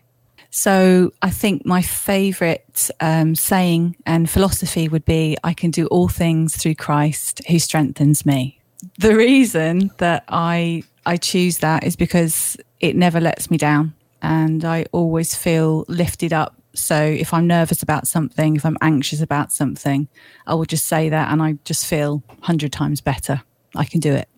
so 0.54 1.12
i 1.22 1.30
think 1.30 1.64
my 1.66 1.82
favorite 1.82 2.90
um, 3.00 3.34
saying 3.34 3.96
and 4.06 4.30
philosophy 4.30 4.88
would 4.88 5.04
be 5.04 5.36
i 5.44 5.52
can 5.52 5.70
do 5.70 5.86
all 5.86 6.08
things 6.08 6.56
through 6.56 6.74
christ 6.74 7.40
who 7.48 7.58
strengthens 7.58 8.24
me 8.24 8.60
the 8.98 9.14
reason 9.14 9.90
that 9.98 10.24
i 10.28 10.82
i 11.06 11.16
choose 11.16 11.58
that 11.58 11.84
is 11.84 11.96
because 11.96 12.56
it 12.80 12.94
never 12.96 13.20
lets 13.20 13.50
me 13.50 13.56
down 13.56 13.92
and 14.22 14.64
I 14.64 14.86
always 14.92 15.34
feel 15.34 15.84
lifted 15.86 16.32
up 16.32 16.56
so 16.74 16.96
if 16.96 17.32
I'm 17.32 17.46
nervous 17.46 17.82
about 17.82 18.06
something, 18.06 18.56
if 18.56 18.66
I'm 18.66 18.76
anxious 18.80 19.20
about 19.20 19.52
something, 19.52 20.08
I 20.46 20.54
will 20.54 20.64
just 20.64 20.86
say 20.86 21.08
that 21.08 21.32
and 21.32 21.40
I 21.40 21.56
just 21.64 21.86
feel 21.86 22.22
100 22.26 22.72
times 22.72 23.00
better. 23.00 23.42
I 23.76 23.84
can 23.84 24.00
do 24.00 24.12
it. 24.12 24.28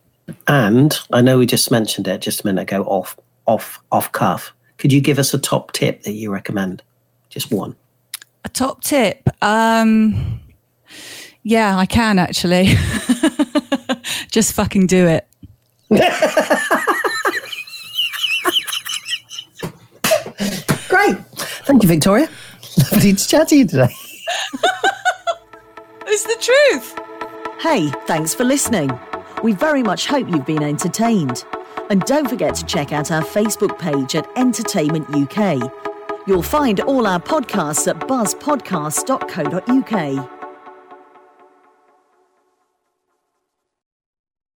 And 0.46 0.98
I 1.12 1.22
know 1.22 1.38
we 1.38 1.46
just 1.46 1.70
mentioned 1.70 2.06
it 2.08 2.20
just 2.20 2.42
a 2.42 2.46
minute 2.46 2.62
ago 2.62 2.82
off 2.84 3.16
off 3.46 3.80
off 3.92 4.12
cuff. 4.12 4.52
Could 4.78 4.92
you 4.92 5.00
give 5.00 5.18
us 5.18 5.32
a 5.34 5.38
top 5.38 5.72
tip 5.72 6.02
that 6.02 6.12
you 6.12 6.30
recommend? 6.32 6.82
Just 7.28 7.50
one. 7.50 7.76
A 8.44 8.48
top 8.48 8.82
tip. 8.82 9.28
Um 9.42 10.40
yeah, 11.42 11.76
I 11.76 11.86
can 11.86 12.18
actually. 12.18 12.66
just 14.30 14.52
fucking 14.54 14.86
do 14.88 15.06
it. 15.06 15.26
Great. 20.88 21.16
Thank 21.66 21.82
you, 21.82 21.88
Victoria. 21.88 22.28
Lovely 22.92 23.12
to 23.12 23.28
chat 23.28 23.48
to 23.48 23.56
you 23.56 23.66
today. 23.66 23.88
it's 26.06 26.24
the 26.24 26.36
truth. 26.40 26.98
Hey, 27.60 27.90
thanks 28.06 28.34
for 28.34 28.44
listening. 28.44 28.90
We 29.42 29.52
very 29.52 29.82
much 29.82 30.06
hope 30.06 30.28
you've 30.28 30.46
been 30.46 30.62
entertained. 30.62 31.44
And 31.90 32.02
don't 32.02 32.28
forget 32.28 32.54
to 32.56 32.66
check 32.66 32.92
out 32.92 33.10
our 33.10 33.22
Facebook 33.22 33.78
page 33.78 34.14
at 34.16 34.28
Entertainment 34.36 35.08
UK. 35.14 35.62
You'll 36.26 36.42
find 36.42 36.80
all 36.80 37.06
our 37.06 37.20
podcasts 37.20 37.88
at 37.88 37.98
buzzpodcasts.co.uk. 38.00 40.35